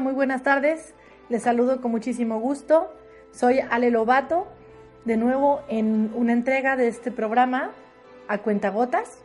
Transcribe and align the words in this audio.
Muy 0.00 0.12
buenas 0.12 0.44
tardes. 0.44 0.94
Les 1.28 1.42
saludo 1.42 1.80
con 1.80 1.90
muchísimo 1.90 2.38
gusto. 2.38 2.92
Soy 3.32 3.58
Ale 3.58 3.90
Lobato, 3.90 4.46
de 5.04 5.16
nuevo 5.16 5.62
en 5.68 6.12
una 6.14 6.32
entrega 6.32 6.76
de 6.76 6.86
este 6.86 7.10
programa 7.10 7.72
a 8.28 8.38
cuentagotas, 8.38 9.18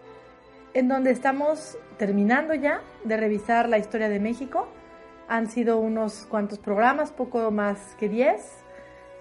en 0.73 0.87
donde 0.87 1.11
estamos 1.11 1.77
terminando 1.97 2.55
ya 2.55 2.81
de 3.03 3.17
revisar 3.17 3.69
la 3.69 3.77
historia 3.77 4.09
de 4.09 4.19
México. 4.19 4.67
Han 5.27 5.49
sido 5.49 5.77
unos 5.77 6.25
cuantos 6.25 6.57
programas, 6.57 7.11
poco 7.11 7.51
más 7.51 7.95
que 7.99 8.09
10, 8.09 8.41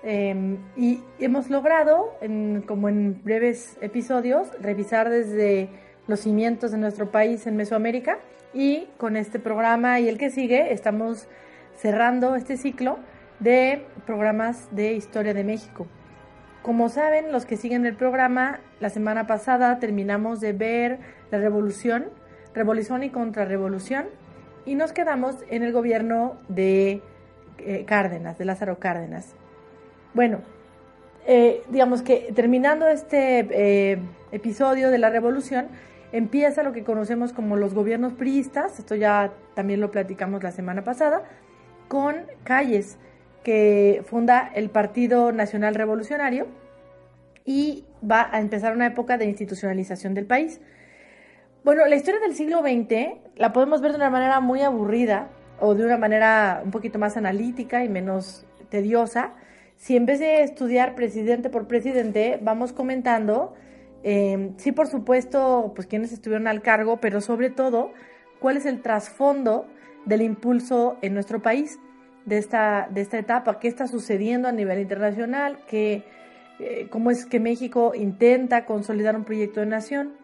eh, 0.05 0.59
y 0.75 1.05
hemos 1.19 1.51
logrado, 1.51 2.15
en, 2.23 2.63
como 2.63 2.89
en 2.89 3.23
breves 3.23 3.77
episodios, 3.83 4.49
revisar 4.61 5.11
desde 5.11 5.69
los 6.07 6.21
cimientos 6.21 6.71
de 6.71 6.79
nuestro 6.79 7.11
país 7.11 7.47
en 7.47 7.57
Mesoamérica 7.57 8.19
y 8.55 8.89
con 8.97 9.17
este 9.17 9.39
programa 9.39 10.01
y 10.01 10.09
el 10.09 10.19
que 10.19 10.31
sigue 10.31 10.73
estamos 10.73 11.29
cerrando 11.77 12.37
este 12.37 12.57
ciclo 12.57 12.99
de 13.41 13.87
programas 14.07 14.69
de 14.75 14.93
historia 14.93 15.35
de 15.35 15.45
México. 15.45 15.87
Como 16.63 16.89
saben, 16.89 17.33
los 17.33 17.45
que 17.45 17.57
siguen 17.57 17.87
el 17.87 17.97
programa, 17.97 18.61
la 18.79 18.89
semana 18.89 19.27
pasada 19.27 19.81
terminamos 19.81 20.41
de 20.41 20.53
ver 20.53 20.99
la 21.33 21.39
revolución, 21.39 22.07
revolución 22.55 23.03
y 23.03 23.11
contrarrevolución, 23.11 24.07
y 24.65 24.77
nos 24.77 24.93
quedamos 24.93 25.37
en 25.51 25.65
el 25.65 25.73
gobierno 25.73 26.37
de 26.49 27.03
eh, 27.59 27.85
Cárdenas, 27.85 28.39
de 28.39 28.45
Lázaro 28.45 28.79
Cárdenas. 28.79 29.35
Bueno, 30.15 30.39
eh, 31.27 31.63
digamos 31.69 32.03
que 32.03 32.33
terminando 32.35 32.87
este 32.87 33.47
eh, 33.51 33.99
episodio 34.31 34.91
de 34.91 34.99
la 34.99 35.11
revolución, 35.11 35.67
empieza 36.13 36.63
lo 36.63 36.73
que 36.73 36.85
conocemos 36.85 37.33
como 37.33 37.57
los 37.57 37.75
gobiernos 37.75 38.13
priistas, 38.13 38.79
esto 38.79 38.95
ya 38.95 39.33
también 39.55 39.81
lo 39.81 39.91
platicamos 39.91 40.43
la 40.43 40.53
semana 40.53 40.85
pasada, 40.85 41.25
con 41.89 42.27
Calles, 42.45 42.99
que 43.43 44.03
funda 44.07 44.51
el 44.55 44.71
Partido 44.71 45.33
Nacional 45.33 45.75
Revolucionario 45.75 46.47
y 47.45 47.85
va 48.09 48.29
a 48.31 48.41
empezar 48.41 48.75
una 48.75 48.87
época 48.87 49.19
de 49.19 49.25
institucionalización 49.25 50.15
del 50.15 50.27
país. 50.27 50.61
Bueno, 51.65 51.87
la 51.87 51.97
historia 51.97 52.21
del 52.21 52.35
siglo 52.35 52.61
XX 52.61 53.21
la 53.37 53.53
podemos 53.53 53.81
ver 53.81 53.93
de 53.93 53.97
una 53.97 54.11
manera 54.11 54.41
muy 54.41 54.63
aburrida 54.63 55.29
o 55.61 55.75
de 55.75 55.85
una 55.85 55.97
manera 55.97 56.61
un 56.65 56.71
poquito 56.71 56.99
más 56.99 57.17
analítica 57.17 57.85
y 57.85 57.89
menos 57.89 58.47
tediosa. 58.69 59.33
Si 59.77 59.97
en 59.97 60.07
vez 60.07 60.21
de 60.21 60.43
estudiar 60.43 60.95
presidente 60.95 61.51
por 61.51 61.67
presidente, 61.67 62.39
vamos 62.43 62.73
comentando 62.73 63.55
eh, 64.05 64.53
sí, 64.57 64.73
por 64.73 64.89
supuesto, 64.89 65.73
pues 65.75 65.87
quienes 65.87 66.13
estuvieron 66.13 66.49
al 66.49 66.63
cargo, 66.63 66.99
pero 66.99 67.21
sobre 67.21 67.51
todo, 67.51 67.93
cuál 68.41 68.57
es 68.57 68.67
el 68.67 68.83
trasfondo 68.83 69.67
del 70.05 70.23
impulso 70.23 70.97
en 71.03 71.15
nuestro 71.15 71.41
país 71.41 71.79
de 72.25 72.39
esta, 72.39 72.89
de 72.91 73.01
esta 73.01 73.19
etapa, 73.19 73.59
qué 73.61 73.69
está 73.69 73.87
sucediendo 73.87 74.49
a 74.49 74.53
nivel 74.53 74.81
internacional, 74.81 75.59
qué, 75.69 76.05
eh, 76.59 76.89
cómo 76.91 77.11
es 77.11 77.27
que 77.27 77.41
México 77.41 77.93
intenta 77.95 78.67
consolidar 78.67 79.17
un 79.17 79.25
proyecto 79.25 79.61
de 79.61 79.67
nación. 79.67 80.15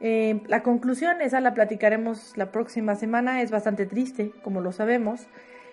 Eh, 0.00 0.40
la 0.46 0.62
conclusión, 0.62 1.20
esa 1.20 1.40
la 1.40 1.52
platicaremos 1.52 2.36
la 2.36 2.50
próxima 2.50 2.94
semana, 2.94 3.42
es 3.42 3.50
bastante 3.50 3.84
triste, 3.84 4.32
como 4.42 4.62
lo 4.62 4.72
sabemos. 4.72 5.26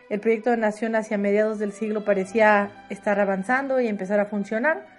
El 0.09 0.19
proyecto 0.19 0.51
de 0.51 0.57
nación 0.57 0.95
hacia 0.95 1.17
mediados 1.17 1.59
del 1.59 1.71
siglo 1.71 2.03
parecía 2.03 2.85
estar 2.89 3.19
avanzando 3.19 3.79
y 3.79 3.87
empezar 3.87 4.19
a 4.19 4.25
funcionar 4.25 4.96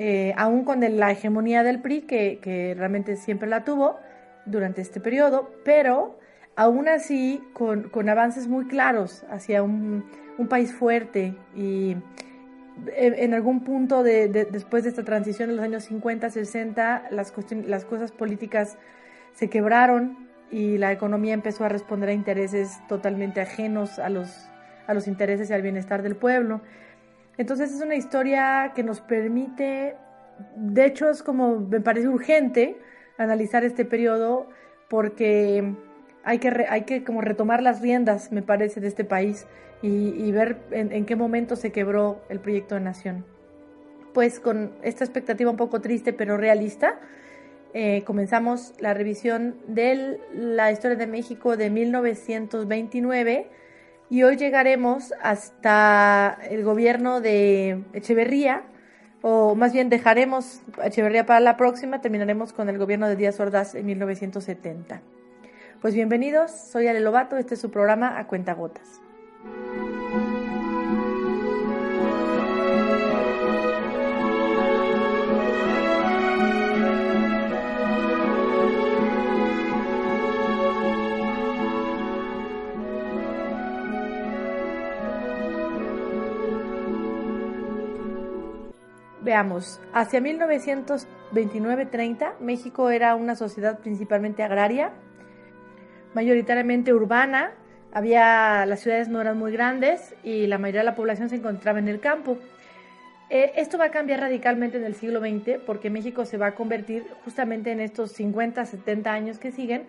eh, 0.00 0.32
aún 0.36 0.62
con 0.62 0.78
la 0.96 1.10
hegemonía 1.10 1.64
del 1.64 1.80
PRI, 1.80 2.02
que, 2.02 2.72
realmente 2.78 3.16
siempre 3.16 3.48
la 3.48 3.64
tuvo 3.64 3.98
durante 4.46 4.80
este 4.80 5.00
periodo, 5.00 5.50
pero 5.64 6.20
aún 6.54 6.86
así 6.86 7.42
con, 7.52 8.08
avances 8.08 8.46
muy 8.46 8.68
claros 8.68 9.24
hacia 9.28 9.64
un, 9.64 10.04
país 10.48 10.72
fuerte 10.72 11.34
y 11.56 11.96
en, 12.94 13.34
algún 13.34 13.64
punto 13.64 14.04
de, 14.04 14.28
después 14.28 14.84
de 14.84 14.90
esta 14.90 15.02
transición 15.02 15.50
en 15.50 15.56
los 15.56 15.64
años 15.64 15.82
50, 15.86 16.30
60, 16.30 17.08
las, 17.10 17.32
cosas 17.32 18.12
políticas 18.12 18.78
se 19.32 19.50
quebraron 19.50 20.28
y 20.52 20.78
la 20.78 20.92
economía 20.92 21.34
empezó 21.34 21.64
a 21.64 21.68
responder 21.68 22.10
a 22.10 22.12
intereses 22.12 22.78
totalmente 22.86 23.40
ajenos 23.40 23.98
a 23.98 24.10
los 24.10 25.08
intereses 25.08 25.50
y 25.50 25.54
al 25.54 25.62
bienestar 25.62 26.02
del 26.02 26.14
pueblo. 26.14 26.60
Entonces 27.38 27.72
es 27.72 27.80
una 27.80 27.94
historia 27.94 28.72
que 28.74 28.82
nos 28.82 29.00
permite, 29.00 29.94
de 30.56 30.84
hecho 30.84 31.08
es 31.08 31.22
como, 31.22 31.60
me 31.60 31.80
parece 31.80 32.08
urgente 32.08 32.76
analizar 33.16 33.64
este 33.64 33.84
periodo 33.84 34.48
porque 34.88 35.74
hay 36.24 36.38
que, 36.40 36.66
hay 36.68 36.82
que 36.82 37.04
como 37.04 37.20
retomar 37.20 37.62
las 37.62 37.80
riendas, 37.80 38.32
me 38.32 38.42
parece, 38.42 38.80
de 38.80 38.88
este 38.88 39.04
país 39.04 39.46
y, 39.80 40.32
ver 40.32 40.58
en, 40.72 41.06
qué 41.06 41.14
momento 41.14 41.54
se 41.54 41.70
quebró 41.70 42.20
el 42.28 42.40
proyecto 42.40 42.74
de 42.74 42.80
nación. 42.80 43.24
Pues 44.12 44.40
con 44.40 44.72
esta 44.82 45.04
expectativa 45.04 45.48
un 45.48 45.56
poco 45.56 45.80
triste 45.80 46.12
pero 46.12 46.36
realista, 46.36 46.98
eh, 47.72 48.02
comenzamos 48.04 48.74
la 48.80 48.94
revisión 48.94 49.56
de 49.68 50.18
la 50.34 50.72
historia 50.72 50.96
de 50.96 51.06
México 51.06 51.56
de 51.56 51.70
1929 51.70 53.46
y 54.10 54.22
hoy 54.22 54.36
llegaremos 54.36 55.12
hasta 55.22 56.38
el 56.50 56.64
gobierno 56.64 57.20
de 57.20 57.84
Echeverría, 57.92 58.62
o 59.20 59.54
más 59.54 59.72
bien 59.72 59.88
dejaremos 59.88 60.62
Echeverría 60.82 61.26
para 61.26 61.40
la 61.40 61.56
próxima, 61.56 62.00
terminaremos 62.00 62.52
con 62.52 62.68
el 62.68 62.78
gobierno 62.78 63.08
de 63.08 63.16
Díaz 63.16 63.38
Ordaz 63.40 63.74
en 63.74 63.86
1970. 63.86 65.02
Pues 65.80 65.94
bienvenidos, 65.94 66.50
soy 66.50 66.88
Ale 66.88 67.00
Lobato, 67.00 67.36
este 67.36 67.54
es 67.54 67.60
su 67.60 67.70
programa 67.70 68.18
A 68.18 68.26
Cuenta 68.26 68.54
Veamos, 89.28 89.78
hacia 89.92 90.20
1929-30 90.20 92.38
México 92.40 92.88
era 92.88 93.14
una 93.14 93.36
sociedad 93.36 93.78
principalmente 93.80 94.42
agraria, 94.42 94.92
mayoritariamente 96.14 96.94
urbana, 96.94 97.52
había 97.92 98.64
las 98.64 98.80
ciudades 98.80 99.10
no 99.10 99.20
eran 99.20 99.36
muy 99.36 99.52
grandes 99.52 100.14
y 100.24 100.46
la 100.46 100.56
mayoría 100.56 100.80
de 100.80 100.86
la 100.86 100.94
población 100.94 101.28
se 101.28 101.36
encontraba 101.36 101.78
en 101.78 101.88
el 101.88 102.00
campo. 102.00 102.38
Eh, 103.28 103.52
esto 103.56 103.76
va 103.76 103.84
a 103.84 103.90
cambiar 103.90 104.20
radicalmente 104.20 104.78
en 104.78 104.84
el 104.84 104.94
siglo 104.94 105.20
XX 105.20 105.58
porque 105.66 105.90
México 105.90 106.24
se 106.24 106.38
va 106.38 106.46
a 106.46 106.54
convertir 106.54 107.04
justamente 107.26 107.70
en 107.70 107.80
estos 107.80 108.12
50, 108.12 108.64
70 108.64 109.12
años 109.12 109.38
que 109.38 109.52
siguen 109.52 109.88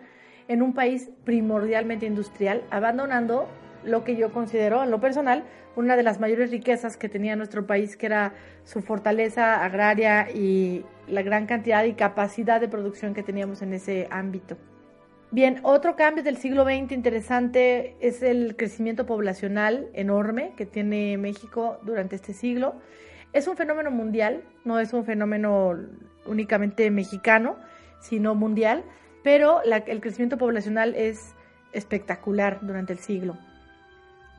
en 0.50 0.62
un 0.62 0.74
país 0.74 1.12
primordialmente 1.24 2.06
industrial, 2.06 2.62
abandonando 2.72 3.48
lo 3.84 4.04
que 4.04 4.16
yo 4.16 4.32
considero 4.32 4.84
en 4.84 4.92
lo 4.92 5.00
personal 5.00 5.44
una 5.76 5.96
de 5.96 6.04
las 6.04 6.20
mayores 6.20 6.52
riquezas 6.52 6.98
que 6.98 7.10
tenía 7.10 7.36
nuestro 7.36 7.66
país, 7.66 7.96
que 7.96 8.08
era 8.08 8.34
su 8.64 8.82
fortaleza 8.82 9.64
agraria 9.64 10.30
y 10.30 10.84
la 11.08 11.22
gran 11.22 11.46
cantidad 11.46 11.84
y 11.86 11.94
capacidad 11.94 12.60
de 12.60 12.68
producción 12.68 13.14
que 13.14 13.24
teníamos 13.24 13.62
en 13.62 13.74
ese 13.74 14.08
ámbito. 14.12 14.58
Bien, 15.32 15.60
otro 15.64 15.96
cambio 15.96 16.24
del 16.24 16.38
siglo 16.38 16.64
XX 16.64 16.92
interesante 16.92 17.96
es 18.00 18.24
el 18.24 18.56
crecimiento 18.58 19.06
poblacional 19.06 19.88
enorme 19.94 20.54
que 20.58 20.66
tiene 20.66 21.18
México 21.18 21.80
durante 21.84 22.16
este 22.16 22.34
siglo. 22.34 22.76
Es 23.32 23.48
un 23.48 23.56
fenómeno 23.56 23.92
mundial, 23.92 24.44
no 24.66 24.80
es 24.80 24.92
un 24.92 25.06
fenómeno 25.06 25.78
únicamente 26.26 26.90
mexicano, 26.92 27.58
sino 28.02 28.36
mundial. 28.36 28.84
pero 29.22 29.62
el 29.64 30.02
crecimiento 30.02 30.38
poblacional 30.38 30.96
es 30.96 31.36
espectacular 31.74 32.60
durante 32.62 32.94
el 32.94 33.00
siglo. 33.00 33.38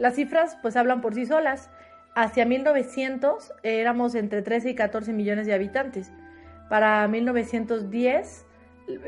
Las 0.00 0.16
cifras 0.16 0.58
pues 0.62 0.76
hablan 0.76 1.00
por 1.00 1.14
sí 1.14 1.26
solas. 1.26 1.70
Hacia 2.16 2.44
1900 2.44 3.52
éramos 3.62 4.16
entre 4.16 4.42
13 4.42 4.70
y 4.70 4.74
14 4.74 5.12
millones 5.12 5.46
de 5.46 5.54
habitantes. 5.54 6.10
Para 6.68 7.06
1910 7.06 8.46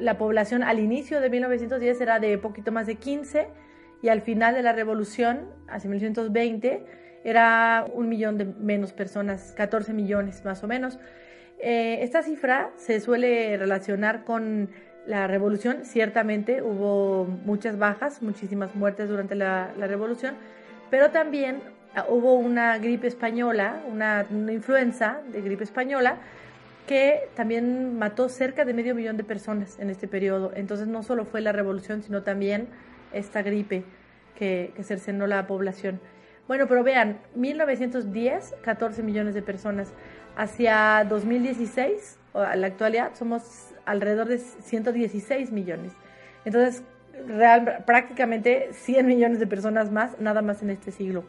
la 0.00 0.18
población 0.18 0.62
al 0.62 0.78
inicio 0.78 1.20
de 1.20 1.30
1910 1.30 2.00
era 2.00 2.20
de 2.20 2.38
poquito 2.38 2.72
más 2.72 2.86
de 2.86 2.96
15 2.96 3.48
y 4.02 4.08
al 4.08 4.20
final 4.20 4.54
de 4.54 4.62
la 4.62 4.72
revolución, 4.72 5.48
hacia 5.68 5.88
1920, 5.88 6.84
era 7.24 7.86
un 7.92 8.08
millón 8.08 8.36
de 8.36 8.44
menos 8.44 8.92
personas, 8.92 9.54
14 9.56 9.92
millones 9.92 10.44
más 10.44 10.62
o 10.62 10.68
menos. 10.68 10.98
Eh, 11.60 12.00
esta 12.02 12.22
cifra 12.22 12.70
se 12.76 13.00
suele 13.00 13.56
relacionar 13.56 14.24
con 14.24 14.70
la 15.06 15.28
revolución. 15.28 15.84
Ciertamente 15.84 16.62
hubo 16.62 17.24
muchas 17.24 17.78
bajas, 17.78 18.22
muchísimas 18.22 18.74
muertes 18.74 19.08
durante 19.08 19.36
la, 19.36 19.72
revolución, 19.78 20.34
pero 20.92 21.10
también 21.10 21.62
ah, 21.94 22.04
hubo 22.10 22.34
una 22.34 22.76
gripe 22.76 23.06
española, 23.06 23.80
una, 23.90 24.26
influenza 24.30 25.22
de 25.32 25.40
gripe 25.40 25.64
española, 25.64 26.18
que 26.86 27.30
también 27.34 27.98
mató 27.98 28.28
cerca 28.28 28.66
de 28.66 28.74
medio 28.74 28.94
millón 28.94 29.16
de 29.16 29.24
personas 29.24 29.78
en 29.78 29.88
este 29.88 30.06
periodo. 30.06 30.52
Entonces 30.54 30.86
no 30.88 31.02
solo 31.02 31.24
fue 31.24 31.40
la 31.40 31.50
revolución, 31.50 32.02
sino 32.02 32.22
también 32.22 32.68
esta 33.14 33.40
gripe 33.40 33.84
que, 34.38 34.74
que 34.76 34.84
cercenó 34.84 35.26
la 35.26 35.46
población. 35.46 35.98
Bueno, 36.46 36.66
pero 36.68 36.84
vean, 36.84 37.20
1910, 37.36 38.56
14 38.62 39.02
millones 39.02 39.34
de 39.34 39.40
personas. 39.40 39.94
Hacia 40.36 41.06
2016, 41.08 42.18
a 42.34 42.54
la 42.54 42.66
actualidad, 42.66 43.14
somos 43.14 43.70
alrededor 43.86 44.28
de 44.28 44.36
116 44.36 45.52
millones. 45.52 45.94
Entonces, 46.44 46.82
real, 47.26 47.84
prácticamente 47.86 48.68
100 48.72 49.06
millones 49.06 49.38
de 49.38 49.46
personas 49.46 49.90
más, 49.90 50.18
nada 50.20 50.42
más 50.42 50.62
en 50.62 50.70
este 50.70 50.90
siglo. 50.90 51.24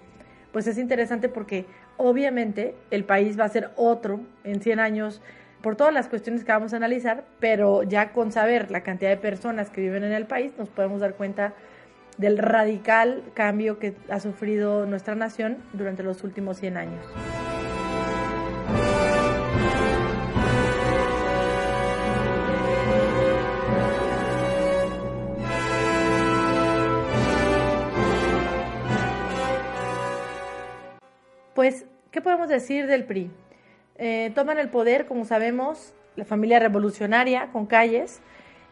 Pues 0.51 0.67
es 0.67 0.77
interesante 0.77 1.29
porque 1.29 1.65
obviamente 1.97 2.75
el 2.91 3.05
país 3.05 3.39
va 3.39 3.45
a 3.45 3.49
ser 3.49 3.71
otro 3.75 4.21
en 4.43 4.61
100 4.61 4.79
años 4.79 5.21
por 5.61 5.75
todas 5.75 5.93
las 5.93 6.09
cuestiones 6.09 6.43
que 6.43 6.51
vamos 6.51 6.73
a 6.73 6.77
analizar, 6.77 7.23
pero 7.39 7.83
ya 7.83 8.11
con 8.11 8.31
saber 8.31 8.69
la 8.69 8.81
cantidad 8.81 9.09
de 9.09 9.17
personas 9.17 9.69
que 9.69 9.81
viven 9.81 10.03
en 10.03 10.11
el 10.11 10.25
país 10.25 10.51
nos 10.57 10.69
podemos 10.69 10.99
dar 10.99 11.15
cuenta 11.15 11.53
del 12.17 12.37
radical 12.37 13.23
cambio 13.33 13.79
que 13.79 13.95
ha 14.09 14.19
sufrido 14.19 14.85
nuestra 14.85 15.15
nación 15.15 15.57
durante 15.73 16.03
los 16.03 16.23
últimos 16.23 16.57
100 16.57 16.77
años. 16.77 17.05
Pues, 31.53 31.85
¿qué 32.09 32.21
podemos 32.21 32.49
decir 32.49 32.87
del 32.87 33.05
PRI? 33.05 33.29
Eh, 33.97 34.31
toman 34.33 34.57
el 34.57 34.69
poder, 34.69 35.05
como 35.05 35.23
sabemos, 35.23 35.93
la 36.15 36.25
familia 36.25 36.59
revolucionaria 36.59 37.51
con 37.51 37.67
calles 37.67 38.21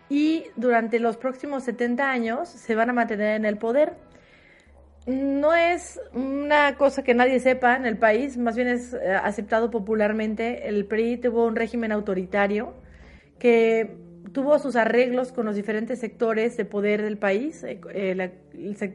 y 0.09 0.45
durante 0.55 0.99
los 0.99 1.17
próximos 1.17 1.63
70 1.63 2.09
años 2.09 2.49
se 2.49 2.73
van 2.75 2.89
a 2.89 2.93
mantener 2.93 3.35
en 3.35 3.45
el 3.45 3.57
poder. 3.57 3.93
No 5.05 5.55
es 5.55 5.99
una 6.13 6.75
cosa 6.75 7.03
que 7.03 7.13
nadie 7.13 7.39
sepa 7.39 7.75
en 7.75 7.85
el 7.85 7.97
país, 7.97 8.37
más 8.37 8.55
bien 8.55 8.67
es 8.67 8.93
eh, 8.93 9.13
aceptado 9.13 9.69
popularmente. 9.69 10.67
El 10.67 10.85
PRI 10.85 11.17
tuvo 11.17 11.45
un 11.45 11.55
régimen 11.55 11.91
autoritario 11.91 12.73
que 13.37 13.95
tuvo 14.33 14.59
sus 14.59 14.75
arreglos 14.75 15.31
con 15.31 15.45
los 15.45 15.55
diferentes 15.55 15.99
sectores 15.99 16.55
de 16.57 16.65
poder 16.65 17.01
del 17.01 17.17
país, 17.17 17.63
eh, 17.63 18.31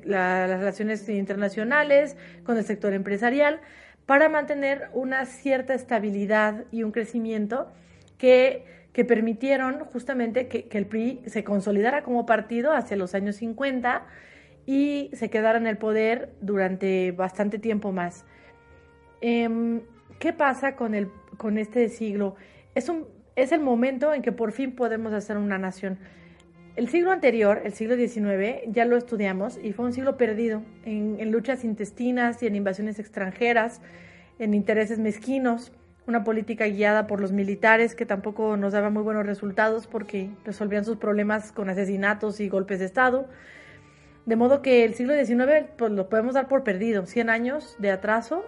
las 0.05 0.50
relaciones 0.50 1.08
internacionales, 1.08 2.17
con 2.44 2.56
el 2.56 2.64
sector 2.64 2.93
empresarial, 2.93 3.61
para 4.06 4.28
mantener 4.28 4.88
una 4.93 5.26
cierta 5.26 5.75
estabilidad 5.75 6.64
y 6.70 6.84
un 6.84 6.93
crecimiento 6.93 7.69
que, 8.19 8.64
que 8.93 9.05
permitieron 9.05 9.81
justamente 9.81 10.49
que, 10.49 10.69
el 10.70 10.87
PRI 10.87 11.23
se 11.26 11.44
consolidara 11.44 12.02
como 12.02 12.25
partido 12.25 12.73
hacia 12.73 12.96
los 12.96 13.14
años 13.14 13.37
50 13.37 14.06
y 14.64 15.11
se 15.12 15.28
quedara 15.28 15.58
en 15.58 15.67
el 15.67 15.76
poder 15.76 16.32
durante 16.40 17.12
bastante 17.12 17.58
tiempo 17.58 17.93
más. 17.93 18.25
Em, 19.20 19.82
¿Qué 20.19 20.32
pasa 20.32 20.76
con, 20.76 20.94
el, 20.94 21.11
con 21.37 21.58
este 21.58 21.88
siglo? 21.88 22.37
Es 22.75 22.88
un 22.88 23.15
es 23.36 23.52
el 23.52 23.60
momento 23.60 24.14
en 24.14 24.22
que 24.22 24.32
por 24.32 24.52
fin 24.52 24.72
podemos 24.72 25.12
hacer 25.12 25.36
una 25.36 25.58
nación. 25.58 25.98
El 26.74 26.88
siglo 26.88 27.12
anterior, 27.12 27.62
el 27.64 27.72
siglo 27.72 27.96
XIX, 27.96 28.62
ya 28.66 28.84
lo 28.84 28.96
estudiamos 28.96 29.58
y 29.62 29.72
fue 29.72 29.84
un 29.86 29.92
siglo 29.92 30.16
perdido 30.16 30.62
en, 30.84 31.30
luchas 31.30 31.64
intestinas 31.64 32.42
y 32.42 32.46
en 32.46 32.56
invasiones 32.56 32.98
extranjeras, 32.98 33.80
en 34.38 34.52
intereses 34.52 34.98
mezquinos, 34.98 35.72
una 36.06 36.24
política 36.24 36.66
guiada 36.66 37.06
por 37.06 37.20
los 37.20 37.32
militares 37.32 37.94
que 37.94 38.06
tampoco 38.06 38.56
nos 38.56 38.72
daba 38.72 38.90
muy 38.90 39.02
buenos 39.02 39.26
resultados 39.26 39.86
porque 39.86 40.30
resolvían 40.44 40.84
sus 40.84 40.98
problemas 40.98 41.50
con 41.52 41.68
asesinatos 41.68 42.40
y 42.40 42.48
golpes 42.48 42.78
de 42.78 42.84
Estado. 42.84 43.26
De 44.24 44.36
modo 44.36 44.60
que 44.60 44.84
el 44.84 44.94
siglo 44.94 45.14
XIX 45.14 45.66
pues, 45.76 45.92
lo 45.92 46.08
podemos 46.08 46.34
dar 46.34 46.48
por 46.48 46.62
perdido, 46.62 47.06
100 47.06 47.30
años 47.30 47.76
de 47.78 47.90
atraso 47.90 48.44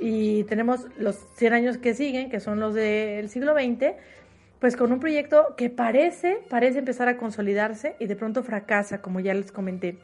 y 0.00 0.44
tenemos 0.44 0.86
los 0.96 1.16
100 1.36 1.52
años 1.52 1.78
que 1.78 1.94
siguen, 1.94 2.30
que 2.30 2.40
son 2.40 2.58
los 2.58 2.74
del 2.74 3.28
siglo 3.28 3.54
XX, 3.54 3.92
pues 4.58 4.76
con 4.76 4.92
un 4.92 5.00
proyecto 5.00 5.54
que 5.56 5.70
parece, 5.70 6.38
parece 6.48 6.78
empezar 6.78 7.08
a 7.08 7.16
consolidarse 7.16 7.96
y 7.98 8.06
de 8.06 8.16
pronto 8.16 8.42
fracasa, 8.42 9.00
como 9.00 9.20
ya 9.20 9.34
les 9.34 9.52
comenté. 9.52 9.98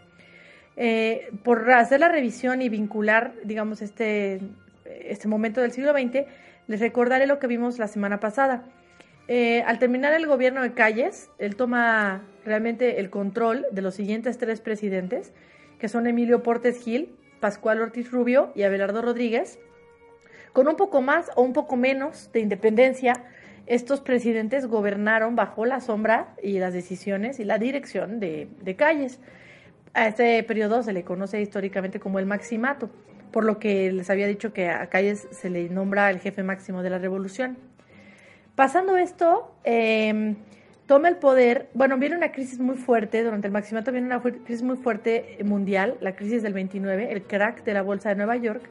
Eh, 0.76 1.30
por 1.42 1.70
hacer 1.70 2.00
la 2.00 2.08
revisión 2.08 2.60
y 2.60 2.68
vincular, 2.68 3.34
digamos, 3.44 3.80
este, 3.80 4.40
este 4.84 5.28
momento 5.28 5.60
del 5.60 5.72
siglo 5.72 5.92
XX, 5.92 6.26
les 6.66 6.80
recordaré 6.80 7.26
lo 7.26 7.38
que 7.38 7.46
vimos 7.46 7.78
la 7.78 7.88
semana 7.88 8.20
pasada. 8.20 8.64
Eh, 9.28 9.62
al 9.66 9.78
terminar 9.78 10.12
el 10.12 10.26
gobierno 10.26 10.62
de 10.62 10.72
Calles, 10.72 11.30
él 11.38 11.56
toma 11.56 12.22
realmente 12.44 13.00
el 13.00 13.10
control 13.10 13.66
de 13.72 13.82
los 13.82 13.94
siguientes 13.94 14.38
tres 14.38 14.60
presidentes, 14.60 15.32
que 15.78 15.88
son 15.88 16.06
Emilio 16.06 16.42
Portes 16.42 16.82
Gil, 16.82 17.14
Pascual 17.40 17.80
Ortiz 17.80 18.10
Rubio 18.10 18.52
y 18.54 18.62
Abelardo 18.62 19.02
Rodríguez, 19.02 19.58
con 20.56 20.68
un 20.68 20.76
poco 20.76 21.02
más 21.02 21.30
o 21.34 21.42
un 21.42 21.52
poco 21.52 21.76
menos 21.76 22.30
de 22.32 22.40
independencia, 22.40 23.12
estos 23.66 24.00
presidentes 24.00 24.64
gobernaron 24.64 25.36
bajo 25.36 25.66
la 25.66 25.82
sombra 25.82 26.28
y 26.42 26.58
las 26.58 26.72
decisiones 26.72 27.38
y 27.40 27.44
la 27.44 27.58
dirección 27.58 28.20
de, 28.20 28.74
calles. 28.78 29.20
A 29.92 30.08
este 30.08 30.42
periodo 30.44 30.82
se 30.82 30.94
le 30.94 31.04
conoce 31.04 31.42
históricamente 31.42 32.00
como 32.00 32.18
el 32.20 32.24
maximato, 32.24 32.88
por 33.32 33.44
lo 33.44 33.58
que 33.58 33.92
les 33.92 34.08
había 34.08 34.26
dicho 34.26 34.54
que 34.54 34.70
a 34.70 34.86
Calles 34.86 35.28
se 35.30 35.50
le 35.50 35.68
nombra 35.68 36.10
el 36.10 36.20
jefe 36.20 36.42
máximo 36.42 36.82
de 36.82 36.88
la 36.88 36.96
revolución. 36.96 37.58
Pasando 38.54 38.96
esto, 38.96 39.54
em, 39.62 40.36
toma 40.86 41.08
el 41.08 41.16
poder, 41.16 41.68
bueno, 41.74 41.98
viene 41.98 42.16
una 42.16 42.32
crisis 42.32 42.60
muy 42.60 42.76
fuerte, 42.76 43.22
durante 43.22 43.46
el 43.46 43.52
maximato 43.52 43.92
viene 43.92 44.06
una 44.06 44.22
crisis 44.22 44.62
muy 44.62 44.78
fuerte 44.78 45.36
mundial, 45.44 45.98
la 46.00 46.16
crisis 46.16 46.42
del 46.42 46.54
29, 46.54 47.12
el 47.12 47.24
crack 47.24 47.62
de 47.62 47.74
la 47.74 47.82
bolsa 47.82 48.08
de 48.08 48.14
Nueva 48.14 48.36
York, 48.36 48.70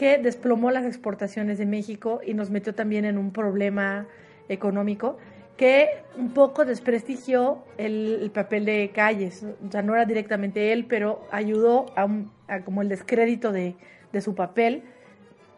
que 0.00 0.16
desplomó 0.16 0.70
las 0.70 0.86
exportaciones 0.86 1.58
de 1.58 1.66
México 1.66 2.22
y 2.26 2.32
nos 2.32 2.48
metió 2.48 2.74
también 2.74 3.04
en 3.04 3.18
un 3.18 3.34
problema 3.34 4.06
económico 4.48 5.18
que 5.58 5.90
un 6.16 6.32
poco 6.32 6.64
desprestigió 6.64 7.62
el, 7.76 8.30
papel 8.32 8.64
de 8.64 8.92
Calles. 8.94 9.44
O 9.44 9.70
sea, 9.70 9.82
no 9.82 9.92
era 9.94 10.06
directamente 10.06 10.72
él, 10.72 10.86
pero 10.88 11.28
ayudó 11.30 11.92
a, 11.96 12.08
como 12.64 12.80
el 12.80 12.88
descrédito 12.88 13.52
de, 13.52 13.76
su 14.22 14.34
papel 14.34 14.84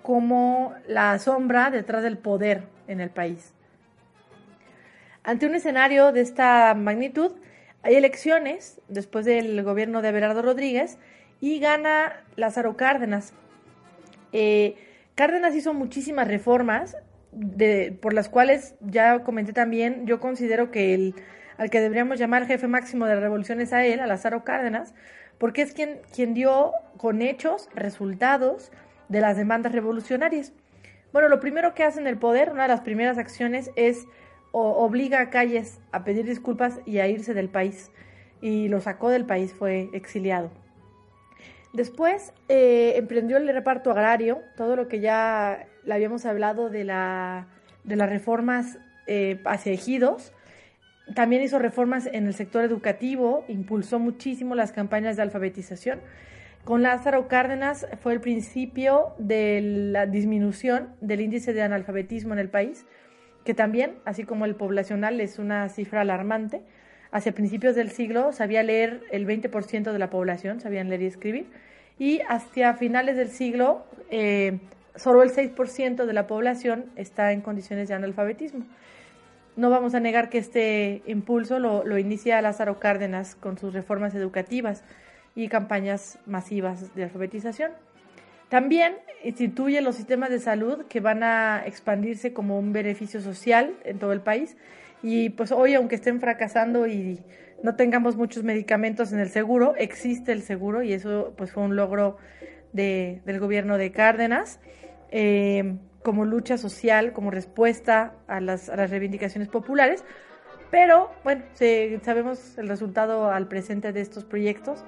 como 0.03 0.75
la 0.89 1.17
sombra 1.21 1.71
detrás 1.71 2.03
del 2.03 2.19
poder 2.19 2.65
en 2.89 3.01
el 3.01 3.11
país. 3.11 3.55
Ante 5.23 5.47
un 5.47 5.55
escenario 5.55 6.11
de 6.11 6.21
esta 6.21 6.75
magnitud, 6.75 7.31
hay 7.85 7.95
elecciones 7.95 8.81
después 8.89 9.25
del 9.25 9.63
gobierno 9.63 10.03
de 10.03 10.09
Abelardo 10.09 10.43
Rodríguez 10.43 10.99
y 11.41 11.61
gana 11.61 12.25
Lázaro 12.35 12.77
Cárdenas, 12.77 13.35
eh, 14.33 14.77
Cárdenas 15.15 15.55
hizo 15.55 15.75
muchísimas 15.75 16.27
reformas 16.29 16.97
por 18.01 18.13
las 18.13 18.29
cuales 18.29 18.75
ya 18.81 19.21
comenté 19.21 19.53
también, 19.53 20.07
yo 20.07 20.21
considero 20.21 20.71
que 20.71 20.95
el, 20.95 21.15
al 21.57 21.71
que 21.71 21.81
deberíamos 21.81 22.19
llamar 22.19 22.47
jefe 22.47 22.69
máximo 22.69 23.07
de 23.07 23.15
la 23.15 23.21
revolución 23.21 23.61
es 23.61 23.73
a 23.73 23.85
él, 23.85 24.01
a 24.01 24.07
Lázaro 24.07 24.45
Cárdenas, 24.45 24.95
porque 25.39 25.63
es 25.63 25.73
quien, 25.73 26.01
quien 26.15 26.35
dio 26.35 26.73
con 26.99 27.23
hechos 27.23 27.69
resultados 27.75 28.71
de 29.09 29.21
las 29.21 29.37
demandas 29.37 29.73
revolucionarias. 29.73 30.53
Bueno, 31.13 31.29
lo 31.29 31.41
primero 31.41 31.75
que 31.75 31.85
hace 31.85 32.01
en 32.01 32.07
el 32.07 32.19
poder, 32.19 32.51
una 32.51 32.63
de 32.63 32.69
las 32.69 32.81
primeras 32.83 33.19
acciones 33.19 33.71
es 33.77 34.07
obliga 34.53 35.21
a 35.21 35.31
Calles 35.31 35.81
a 35.91 36.05
pedir 36.05 36.27
disculpas 36.27 36.81
y 36.85 36.99
a 36.99 37.09
irse 37.09 37.35
del 37.35 37.49
país. 37.49 37.91
Y 38.41 38.69
lo 38.69 38.81
sacó 38.81 39.09
del 39.09 39.25
país, 39.25 39.55
fue 39.55 39.89
exiliado. 39.93 40.51
Después 41.73 42.35
eh, 42.49 42.95
emprendió 42.97 43.39
el 43.39 43.49
reparto 43.49 43.91
agrario, 43.91 44.41
todo 44.57 44.77
lo 44.77 44.89
que 44.89 45.01
ya 45.01 45.67
le 45.85 45.95
habíamos 45.95 46.27
hablado 46.27 46.69
de, 46.69 46.85
la, 46.85 47.49
de 47.85 47.97
las 47.97 48.11
reformas 48.11 48.79
eh, 49.07 49.41
hacia 49.45 49.73
ejidos. 49.73 50.33
También 51.15 51.43
hizo 51.43 51.59
reformas 51.59 52.07
en 52.07 52.27
el 52.27 52.35
sector 52.35 52.63
educativo, 52.63 53.45
impulsó 53.49 53.99
muchísimo 53.99 54.55
las 54.55 54.73
campañas 54.73 55.17
de 55.17 55.23
alfabetización. 55.23 56.01
Con 56.65 56.83
Lázaro 56.83 57.27
Cárdenas 57.27 57.89
fue 58.01 58.13
el 58.13 58.21
principio 58.21 59.15
de 59.19 59.61
la 59.63 60.07
disminución 60.07 60.95
del 61.01 61.21
índice 61.21 61.53
de 61.53 61.63
analfabetismo 61.63 62.35
en 62.35 62.39
el 62.39 62.51
país, 62.51 62.87
que 63.45 63.55
también, 63.55 63.97
así 64.05 64.23
como 64.23 64.45
el 64.45 64.55
poblacional, 64.55 65.21
es 65.21 65.41
una 65.41 65.69
cifra 65.71 66.03
alarmante. 66.03 66.63
Hacia 67.13 67.33
principios 67.33 67.77
del 67.77 67.91
siglo 67.91 68.33
sabía 68.33 68.63
leer 68.63 69.03
el 69.11 69.27
20% 69.27 69.93
de 69.93 69.99
la 69.99 70.09
población, 70.09 70.61
sabían 70.61 70.89
leer 70.89 71.03
y 71.03 71.07
escribir, 71.07 71.47
y 71.99 72.21
hacia 72.27 72.73
finales 72.75 73.17
del 73.17 73.29
siglo 73.29 73.85
eh, 74.11 74.59
solo 74.97 75.23
el 75.23 75.31
6% 75.31 76.07
de 76.07 76.13
la 76.13 76.27
población 76.27 76.87
está 76.97 77.33
en 77.33 77.43
condiciones 77.43 77.89
de 77.89 77.95
analfabetismo. 77.95 78.65
No 79.57 79.69
vamos 79.69 79.95
a 79.95 80.01
negar 80.01 80.31
que 80.31 80.39
este 80.39 81.03
impulso 81.07 81.59
lo, 81.59 81.85
lo 81.85 81.99
inicia 81.99 82.41
Lázaro 82.41 82.81
Cárdenas 82.81 83.35
con 83.35 83.59
sus 83.59 83.75
reformas 83.75 84.15
educativas 84.15 84.83
y 85.35 85.49
campañas 85.49 86.19
masivas 86.25 86.95
de 86.95 87.05
alfabetización. 87.05 87.73
También 88.49 88.97
instituye 89.25 89.81
los 89.83 89.97
sistemas 89.97 90.31
de 90.31 90.39
salud 90.39 90.85
que 90.87 91.01
van 91.01 91.23
a 91.23 91.63
expandirse 91.67 92.33
como 92.33 92.59
un 92.59 92.73
beneficio 92.73 93.21
social 93.21 93.75
en 93.85 93.99
todo 93.99 94.13
el 94.13 94.21
país. 94.21 94.57
Y 95.03 95.31
pues 95.31 95.53
hoy, 95.53 95.75
aunque 95.75 95.97
estén 95.97 96.21
fracasando 96.21 96.87
y 96.87 97.21
no 97.63 97.75
tengamos 97.77 98.17
muchos 98.17 98.45
medicamentos 98.45 99.13
en 99.13 99.21
el 99.21 99.31
seguro, 99.31 99.75
existe 99.77 100.33
el 100.33 100.43
seguro 100.43 100.83
y 100.83 100.93
eso 100.93 101.35
pues 101.37 101.53
fue 101.53 101.63
un 101.63 101.77
logro 101.77 102.17
de, 102.73 103.21
del 103.25 103.41
gobierno 103.41 103.79
de 103.79 103.93
Cárdenas. 103.93 104.61
Eh, 105.11 105.77
como 106.03 106.25
lucha 106.25 106.59
social, 106.59 107.13
como 107.13 107.31
respuesta 107.31 108.15
a 108.27 108.41
las, 108.41 108.69
a 108.69 108.77
las 108.77 108.91
reivindicaciones 108.91 109.49
populares, 109.49 110.05
pero 110.71 111.11
bueno, 111.25 111.43
sabemos 112.03 112.59
el 112.59 112.69
resultado 112.69 113.31
al 113.31 113.49
presente 113.49 113.93
de 113.93 114.01
estos 114.01 114.25
proyectos, 114.25 114.85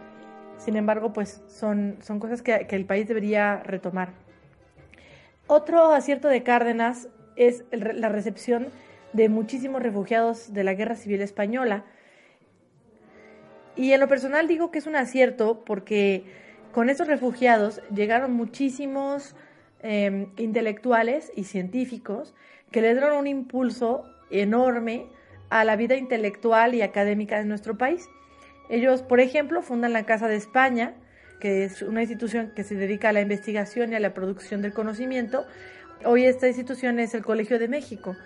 sin 0.59 0.77
embargo, 0.77 1.13
pues 1.13 1.43
son, 1.47 1.97
son 2.01 2.21
cosas 2.21 2.43
que, 2.43 2.67
que 2.67 2.77
el 2.77 2.85
país 2.85 3.07
debería 3.07 3.63
retomar. 3.65 4.11
Otro 5.47 5.93
acierto 5.93 6.29
de 6.29 6.43
Cárdenas 6.43 7.09
es 7.37 7.65
la 7.71 8.09
recepción 8.09 8.69
de 9.15 9.31
muchísimos 9.31 9.83
refugiados 9.83 10.53
de 10.53 10.65
la 10.65 10.75
Guerra 10.75 10.97
Civil 10.97 11.23
Española. 11.23 11.85
Y 13.77 13.93
en 13.93 14.01
lo 14.01 14.09
personal 14.09 14.47
digo 14.47 14.71
que 14.71 14.79
es 14.79 14.87
un 14.87 14.97
acierto 14.97 15.65
porque 15.65 16.25
con 16.73 16.91
estos 16.91 17.07
refugiados 17.07 17.81
llegaron 17.91 18.35
muchísimos 18.35 19.35
Em, 19.87 20.29
intelectuales 20.39 21.31
y 21.37 21.45
científicos 21.45 22.35
que 22.71 22.81
le 22.81 22.93
dieron 22.93 23.19
un 23.19 23.27
impulso 23.27 24.07
enorme 24.31 25.05
a 25.51 25.63
la 25.63 25.77
vida 25.77 25.95
intelectual 25.95 26.75
y 26.75 26.81
académica 26.81 27.37
de 27.37 27.45
nuestro 27.45 27.77
país. 27.77 28.09
Ellos, 28.71 29.03
por 29.03 29.21
ejemplo, 29.21 29.61
fundan 29.61 29.93
la 29.93 30.07
Casa 30.07 30.27
de 30.27 30.37
España, 30.37 30.95
que 31.39 31.65
es 31.65 31.83
una 31.83 32.01
institución 32.01 32.53
que 32.57 32.65
se 32.65 32.77
dedica 32.77 33.11
a 33.11 33.13
la 33.13 33.21
investigación 33.21 33.93
y 33.93 33.97
a 33.97 34.01
la 34.01 34.15
producción 34.15 34.63
del 34.63 34.73
conocimiento. 34.73 35.45
Hoy 36.07 36.25
esta 36.25 36.49
institución 36.49 36.99
es 36.99 37.13
el 37.13 37.23
Colegio 37.23 37.59
de 37.59 37.69
México. 37.69 38.17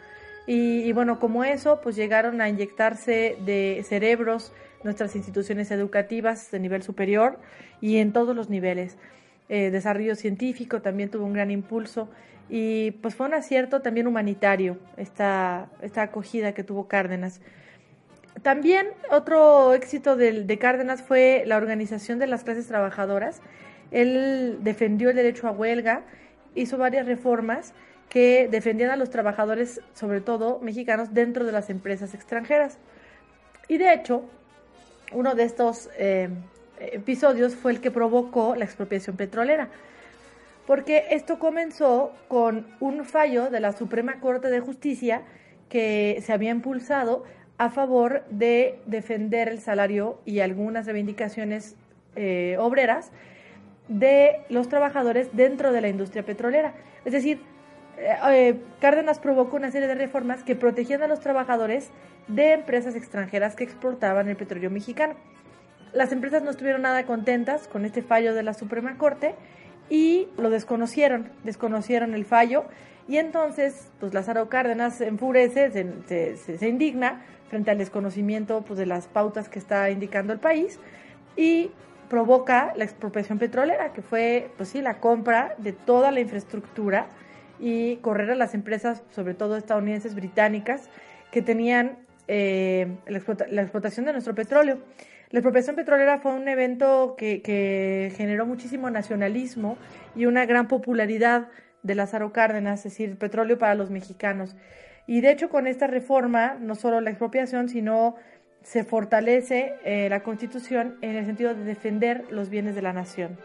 Y, 0.48 0.80
y, 0.80 0.92
bueno, 0.92 1.20
como 1.20 1.44
eso, 1.44 1.80
pues 1.80 1.94
llegaron 1.94 2.40
a 2.40 2.48
inyectarse 2.48 3.36
de 3.44 3.84
cerebros 3.86 4.52
nuestras 4.82 5.14
instituciones 5.14 5.70
educativas 5.70 6.50
de 6.50 6.58
nivel 6.58 6.82
superior 6.82 7.38
y 7.80 7.98
en 7.98 8.12
todos 8.12 8.34
los 8.34 8.48
niveles. 8.48 8.96
Eh, 9.50 9.70
desarrollo 9.70 10.14
científico 10.14 10.82
también 10.82 11.10
tuvo 11.10 11.24
un 11.24 11.32
gran 11.32 11.50
impulso 11.50 12.08
y 12.50 12.92
pues 13.02 13.14
fue 13.14 13.26
un 13.26 13.34
acierto 13.34 13.80
también 13.80 14.06
humanitario 14.06 14.78
esta, 14.96 15.68
esta 15.80 16.02
acogida 16.02 16.52
que 16.52 16.64
tuvo 16.64 16.88
Cárdenas. 16.88 17.40
También 18.42 18.88
otro 19.10 19.74
éxito 19.74 20.16
de, 20.16 20.44
de 20.44 20.58
Cárdenas 20.58 21.02
fue 21.02 21.44
la 21.46 21.56
organización 21.56 22.18
de 22.18 22.26
las 22.26 22.44
clases 22.44 22.68
trabajadoras. 22.68 23.40
Él 23.90 24.58
defendió 24.60 25.10
el 25.10 25.16
derecho 25.16 25.48
a 25.48 25.50
huelga, 25.50 26.02
hizo 26.54 26.76
varias 26.78 27.06
reformas 27.06 27.72
que 28.08 28.48
defendían 28.50 28.90
a 28.90 28.96
los 28.96 29.10
trabajadores, 29.10 29.80
sobre 29.94 30.20
todo 30.20 30.58
mexicanos, 30.60 31.12
dentro 31.12 31.44
de 31.44 31.52
las 31.52 31.70
empresas 31.70 32.14
extranjeras. 32.14 32.78
Y 33.68 33.78
de 33.78 33.92
hecho, 33.92 34.22
uno 35.12 35.34
de 35.34 35.44
estos 35.44 35.90
eh, 35.98 36.28
episodios 36.80 37.54
fue 37.54 37.72
el 37.72 37.80
que 37.80 37.90
provocó 37.90 38.54
la 38.54 38.64
expropiación 38.64 39.16
petrolera. 39.16 39.68
Porque 40.66 41.06
esto 41.10 41.38
comenzó 41.38 42.12
con 42.28 42.66
un 42.80 43.04
fallo 43.04 43.50
de 43.50 43.60
la 43.60 43.72
Suprema 43.72 44.20
Corte 44.20 44.48
de 44.48 44.60
Justicia 44.60 45.22
que 45.68 46.22
se 46.24 46.32
había 46.32 46.50
impulsado 46.50 47.24
a 47.58 47.70
favor 47.70 48.24
de 48.30 48.78
defender 48.86 49.48
el 49.48 49.60
salario 49.60 50.18
y 50.24 50.40
algunas 50.40 50.86
reivindicaciones 50.86 51.74
eh, 52.16 52.56
obreras 52.58 53.10
de 53.88 54.40
los 54.48 54.68
trabajadores 54.68 55.30
dentro 55.32 55.72
de 55.72 55.80
la 55.80 55.88
industria 55.88 56.24
petrolera. 56.24 56.74
Es 57.04 57.12
decir, 57.12 57.40
eh, 57.98 58.16
eh, 58.30 58.60
Cárdenas 58.80 59.18
provocó 59.18 59.56
una 59.56 59.70
serie 59.70 59.88
de 59.88 59.94
reformas 59.94 60.42
que 60.42 60.54
protegían 60.54 61.02
a 61.02 61.08
los 61.08 61.20
trabajadores 61.20 61.90
de 62.28 62.52
empresas 62.52 62.94
extranjeras 62.94 63.56
que 63.56 63.64
exportaban 63.64 64.28
el 64.28 64.36
petróleo 64.36 64.70
mexicano. 64.70 65.14
Las 65.92 66.12
empresas 66.12 66.42
no 66.42 66.50
estuvieron 66.50 66.82
nada 66.82 67.04
contentas 67.06 67.66
con 67.66 67.84
este 67.84 68.02
fallo 68.02 68.34
de 68.34 68.42
la 68.42 68.54
Suprema 68.54 68.98
Corte 68.98 69.34
y 69.88 70.28
lo 70.36 70.50
desconocieron, 70.50 71.30
desconocieron 71.44 72.14
el 72.14 72.24
fallo. 72.24 72.64
Y 73.08 73.16
entonces 73.16 73.90
pues 73.98 74.12
Lázaro 74.12 74.48
Cárdenas 74.48 74.96
se 74.96 75.08
enfurece, 75.08 75.70
se, 75.70 76.36
se, 76.36 76.68
indigna 76.68 77.24
frente 77.48 77.70
al 77.70 77.78
desconocimiento 77.78 78.62
pues, 78.62 78.78
de 78.78 78.86
las 78.86 79.06
pautas 79.06 79.48
que 79.48 79.58
está 79.58 79.90
indicando 79.90 80.34
el 80.34 80.38
país 80.38 80.78
y 81.36 81.70
provoca 82.10 82.72
la 82.76 82.84
expropiación 82.84 83.38
petrolera, 83.38 83.92
que 83.92 84.02
fue 84.02 84.50
pues 84.56 84.68
sí 84.70 84.82
la 84.82 84.98
compra 84.98 85.54
de 85.58 85.72
toda 85.72 86.10
la 86.10 86.20
infraestructura 86.20 87.06
y 87.58 87.96
correr 87.96 88.30
a 88.30 88.34
las 88.34 88.54
empresas, 88.54 89.02
sobre 89.10 89.34
todo 89.34 89.56
estadounidenses, 89.56 90.14
británicas, 90.14 90.88
que 91.30 91.42
tenían 91.42 91.98
eh, 92.26 92.96
la, 93.06 93.62
explotación 93.62 94.06
de 94.06 94.12
nuestro 94.12 94.34
petróleo. 94.34 94.78
La 95.30 95.40
expropiación 95.40 95.76
petrolera 95.76 96.18
fue 96.18 96.32
un 96.32 96.48
evento 96.48 97.14
que, 97.18 98.12
generó 98.16 98.46
muchísimo 98.46 98.90
nacionalismo 98.90 99.76
y 100.14 100.26
una 100.26 100.46
gran 100.46 100.68
popularidad 100.68 101.48
de 101.82 101.94
Lázaro 101.94 102.32
Cárdenas, 102.32 102.80
es 102.80 102.92
decir, 102.92 103.16
petróleo 103.16 103.58
para 103.58 103.74
los 103.74 103.90
mexicanos. 103.90 104.56
Y 105.06 105.20
de 105.20 105.30
hecho 105.30 105.48
con 105.48 105.66
esta 105.66 105.86
reforma, 105.86 106.56
no 106.60 106.74
solo 106.74 107.00
la 107.00 107.10
expropiación, 107.10 107.68
sino 107.68 108.16
se 108.62 108.84
fortalece 108.84 109.74
eh, 109.84 110.08
la 110.10 110.22
Constitución 110.22 110.96
en 111.00 111.16
el 111.16 111.24
sentido 111.26 111.54
de 111.54 111.64
defender 111.64 112.24
los 112.30 112.50
bienes 112.50 112.74
de 112.74 112.82
la 112.82 112.92
nación. 112.92 113.38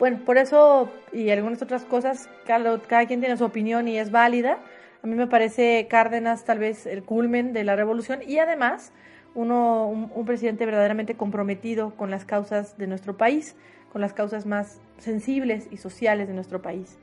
Bueno, 0.00 0.20
por 0.24 0.38
eso 0.38 0.90
y 1.12 1.28
algunas 1.28 1.60
otras 1.60 1.84
cosas, 1.84 2.30
cada, 2.46 2.80
quien 3.06 3.20
tiene 3.20 3.36
su 3.36 3.44
opinión 3.44 3.86
y 3.86 3.98
es 3.98 4.10
válida. 4.10 4.56
A 5.02 5.06
mí 5.06 5.14
me 5.14 5.26
parece 5.26 5.88
Cárdenas 5.90 6.46
tal 6.46 6.58
vez 6.58 6.86
el 6.86 7.02
culmen 7.02 7.52
de 7.52 7.64
la 7.64 7.76
revolución 7.76 8.20
y 8.26 8.38
además 8.38 8.94
uno, 9.34 9.88
un, 9.88 10.24
presidente 10.24 10.64
verdaderamente 10.64 11.16
comprometido 11.16 11.94
con 11.96 12.10
las 12.10 12.24
causas 12.24 12.78
de 12.78 12.86
nuestro 12.86 13.18
país, 13.18 13.56
con 13.92 14.00
las 14.00 14.14
causas 14.14 14.46
más 14.46 14.80
sensibles 14.96 15.68
y 15.70 15.76
sociales 15.76 16.28
de 16.28 16.34
nuestro 16.34 16.62
país. 16.62 16.96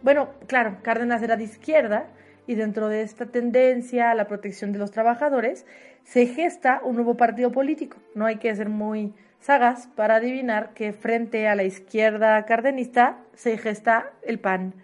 Bueno, 0.00 0.30
claro, 0.46 0.78
Cárdenas 0.80 1.22
era 1.22 1.36
de 1.36 1.44
izquierda 1.44 2.06
y 2.46 2.54
dentro 2.54 2.88
de 2.88 3.02
esta 3.02 3.26
tendencia 3.26 4.10
a 4.10 4.14
la 4.14 4.26
protección 4.26 4.72
de 4.72 4.78
los 4.78 4.90
trabajadores 4.90 5.66
se 6.04 6.24
gesta 6.24 6.80
un 6.82 6.94
nuevo 6.94 7.18
partido 7.18 7.52
político. 7.52 7.98
No 8.14 8.24
hay 8.24 8.36
que 8.36 8.56
ser 8.56 8.70
muy 8.70 9.12
sagaz 9.40 9.88
para 9.94 10.16
adivinar 10.16 10.74
que 10.74 10.92
frente 10.92 11.48
a 11.48 11.54
la 11.54 11.64
izquierda 11.64 12.44
cardenista 12.46 13.18
se 13.34 13.58
gesta 13.58 14.10
el 14.22 14.38
PAN. 14.38 14.74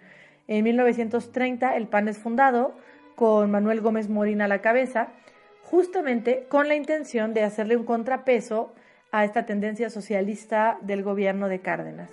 En 0.47 0.63
1930 0.63 1.75
el 1.75 1.87
PAN 1.87 2.07
es 2.07 2.17
fundado 2.17 2.75
con 3.15 3.51
Manuel 3.51 3.81
Gómez 3.81 4.09
Morín 4.09 4.41
a 4.41 4.47
la 4.47 4.59
cabeza 4.59 5.09
justamente 5.63 6.45
con 6.49 6.67
la 6.67 6.75
intención 6.75 7.33
de 7.33 7.43
hacerle 7.43 7.77
un 7.77 7.85
contrapeso 7.85 8.73
a 9.11 9.25
esta 9.25 9.45
tendencia 9.45 9.89
socialista 9.89 10.77
del 10.81 11.03
gobierno 11.03 11.47
de 11.47 11.59
Cárdenas. 11.59 12.09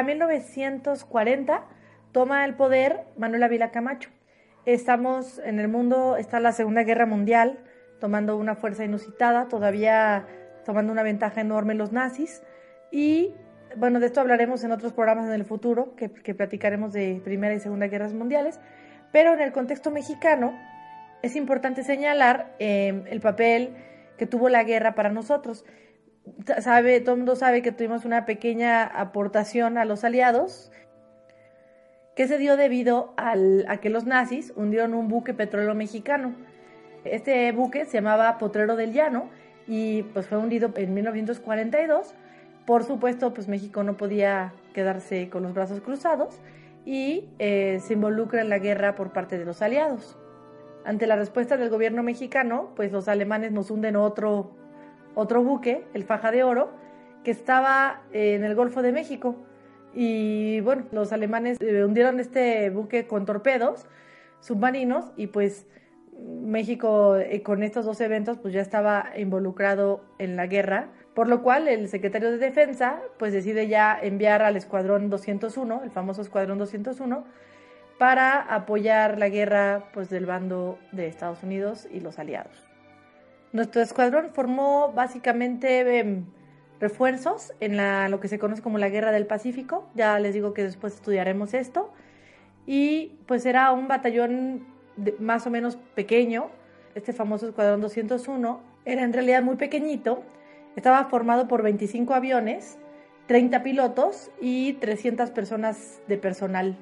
Para 0.00 0.06
1940 0.06 1.62
toma 2.10 2.46
el 2.46 2.54
poder 2.54 3.00
Manuel 3.18 3.42
Ávila 3.42 3.70
Camacho. 3.70 4.08
Estamos 4.64 5.38
en 5.44 5.60
el 5.60 5.68
mundo, 5.68 6.16
está 6.16 6.40
la 6.40 6.52
Segunda 6.52 6.84
Guerra 6.84 7.04
Mundial, 7.04 7.58
tomando 8.00 8.38
una 8.38 8.54
fuerza 8.54 8.82
inusitada, 8.82 9.48
todavía 9.48 10.26
tomando 10.64 10.90
una 10.90 11.02
ventaja 11.02 11.42
enorme 11.42 11.74
los 11.74 11.92
nazis, 11.92 12.42
y 12.90 13.34
bueno, 13.76 14.00
de 14.00 14.06
esto 14.06 14.22
hablaremos 14.22 14.64
en 14.64 14.72
otros 14.72 14.94
programas 14.94 15.26
en 15.26 15.34
el 15.34 15.44
futuro, 15.44 15.94
que, 15.96 16.08
platicaremos 16.08 16.94
de 16.94 17.20
Primera 17.22 17.52
y 17.52 17.60
Segunda 17.60 17.86
Guerras 17.88 18.14
Mundiales, 18.14 18.58
pero 19.12 19.34
en 19.34 19.42
el 19.42 19.52
contexto 19.52 19.90
mexicano 19.90 20.58
es 21.20 21.36
importante 21.36 21.82
señalar 21.82 22.54
em, 22.58 23.04
el 23.06 23.20
papel 23.20 23.76
que 24.16 24.24
tuvo 24.24 24.48
la 24.48 24.64
guerra 24.64 24.94
para 24.94 25.10
nosotros. 25.10 25.66
Sabe, 26.60 27.00
todo 27.00 27.12
el 27.12 27.18
mundo 27.18 27.36
sabe 27.36 27.62
que 27.62 27.72
tuvimos 27.72 28.04
una 28.04 28.26
pequeña 28.26 28.84
aportación 28.84 29.78
a 29.78 29.84
los 29.84 30.04
aliados, 30.04 30.72
que 32.14 32.26
se 32.28 32.38
dio 32.38 32.56
debido 32.56 33.14
al, 33.16 33.64
a 33.68 33.78
que 33.78 33.90
los 33.90 34.04
nazis 34.04 34.52
hundieron 34.56 34.94
un 34.94 35.08
buque 35.08 35.34
petrolero 35.34 35.74
mexicano. 35.74 36.34
Este 37.04 37.50
buque 37.52 37.84
se 37.86 37.98
llamaba 37.98 38.38
Potrero 38.38 38.76
del 38.76 38.92
Llano 38.92 39.30
y 39.66 40.02
pues 40.02 40.26
fue 40.26 40.38
hundido 40.38 40.72
en 40.76 40.92
1942 40.94 42.14
por 42.70 42.84
supuesto, 42.84 43.34
pues 43.34 43.48
México 43.48 43.82
no 43.82 43.96
podía 43.96 44.52
quedarse 44.74 45.28
con 45.28 45.42
los 45.42 45.54
brazos 45.54 45.80
cruzados 45.80 46.40
y 46.84 47.28
eh, 47.40 47.80
se 47.82 47.94
involucra 47.94 48.42
en 48.42 48.48
la 48.48 48.60
guerra 48.60 48.94
por 48.94 49.12
parte 49.12 49.38
de 49.38 49.44
los 49.44 49.60
aliados. 49.60 50.16
Ante 50.84 51.08
la 51.08 51.16
respuesta 51.16 51.56
del 51.56 51.68
gobierno 51.68 52.04
mexicano, 52.04 52.70
pues 52.76 52.92
los 52.92 53.08
alemanes 53.08 53.50
nos 53.50 53.72
hunden 53.72 53.96
otro, 53.96 54.52
otro 55.20 55.42
buque, 55.42 55.84
el 55.94 56.04
Faja 56.04 56.30
de 56.30 56.42
Oro, 56.42 56.70
que 57.24 57.30
estaba 57.30 58.02
en 58.12 58.44
el 58.44 58.54
Golfo 58.54 58.82
de 58.82 58.92
México. 58.92 59.36
Y 59.94 60.60
bueno, 60.60 60.84
los 60.92 61.12
alemanes 61.12 61.58
eh, 61.60 61.84
hundieron 61.84 62.20
este 62.20 62.70
buque 62.70 63.06
con 63.06 63.26
torpedos 63.26 63.86
submarinos 64.40 65.12
y 65.16 65.26
pues 65.26 65.66
México 66.16 67.16
eh, 67.16 67.42
con 67.42 67.62
estos 67.62 67.84
dos 67.84 68.00
eventos 68.00 68.38
pues 68.38 68.54
ya 68.54 68.60
estaba 68.60 69.10
involucrado 69.16 70.02
en 70.18 70.36
la 70.36 70.46
guerra 70.46 70.88
por 71.14 71.28
lo 71.28 71.42
cual 71.42 71.68
el 71.68 71.88
secretario 71.88 72.30
de 72.30 72.38
Defensa 72.38 73.00
pues 73.18 73.32
decide 73.32 73.68
ya 73.68 73.98
enviar 74.00 74.42
al 74.42 74.56
Escuadrón 74.56 75.10
201, 75.10 75.82
el 75.84 75.90
famoso 75.90 76.22
Escuadrón 76.22 76.58
201, 76.58 77.24
para 77.98 78.40
apoyar 78.40 79.18
la 79.18 79.28
guerra 79.28 79.90
pues 79.92 80.08
del 80.08 80.26
bando 80.26 80.78
de 80.92 81.08
Estados 81.08 81.42
Unidos 81.42 81.86
y 81.90 82.00
los 82.00 82.18
aliados. 82.18 82.69
Nuestro 83.52 83.82
escuadrón 83.82 84.30
formó 84.30 84.92
básicamente 84.92 85.98
em, 85.98 86.24
refuerzos 86.78 87.52
en 87.58 87.76
lo 88.10 88.20
que 88.20 88.28
se 88.28 88.38
conoce 88.38 88.62
como 88.62 88.78
la 88.78 88.88
Guerra 88.88 89.10
del 89.10 89.26
Pacífico, 89.26 89.88
ya 89.94 90.18
les 90.20 90.34
digo 90.34 90.54
que 90.54 90.62
después 90.62 90.94
estudiaremos 90.94 91.52
esto, 91.52 91.92
y 92.66 93.18
pues 93.26 93.44
era 93.46 93.72
un 93.72 93.88
batallón 93.88 94.66
más 95.18 95.46
o 95.46 95.50
menos 95.50 95.76
pequeño, 95.96 96.48
este 96.94 97.12
famoso 97.12 97.48
Escuadrón 97.48 97.80
201, 97.80 98.60
era 98.84 99.02
en 99.02 99.12
realidad 99.12 99.42
muy 99.42 99.56
pequeñito, 99.56 100.22
estaba 100.76 101.04
formado 101.06 101.48
por 101.48 101.62
25 101.62 102.14
aviones, 102.14 102.78
30 103.26 103.64
pilotos 103.64 104.30
y 104.40 104.74
300 104.74 105.30
personas 105.30 106.00
de 106.06 106.18
personal 106.18 106.76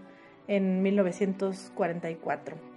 en 0.49 0.83
1944. 0.83 2.68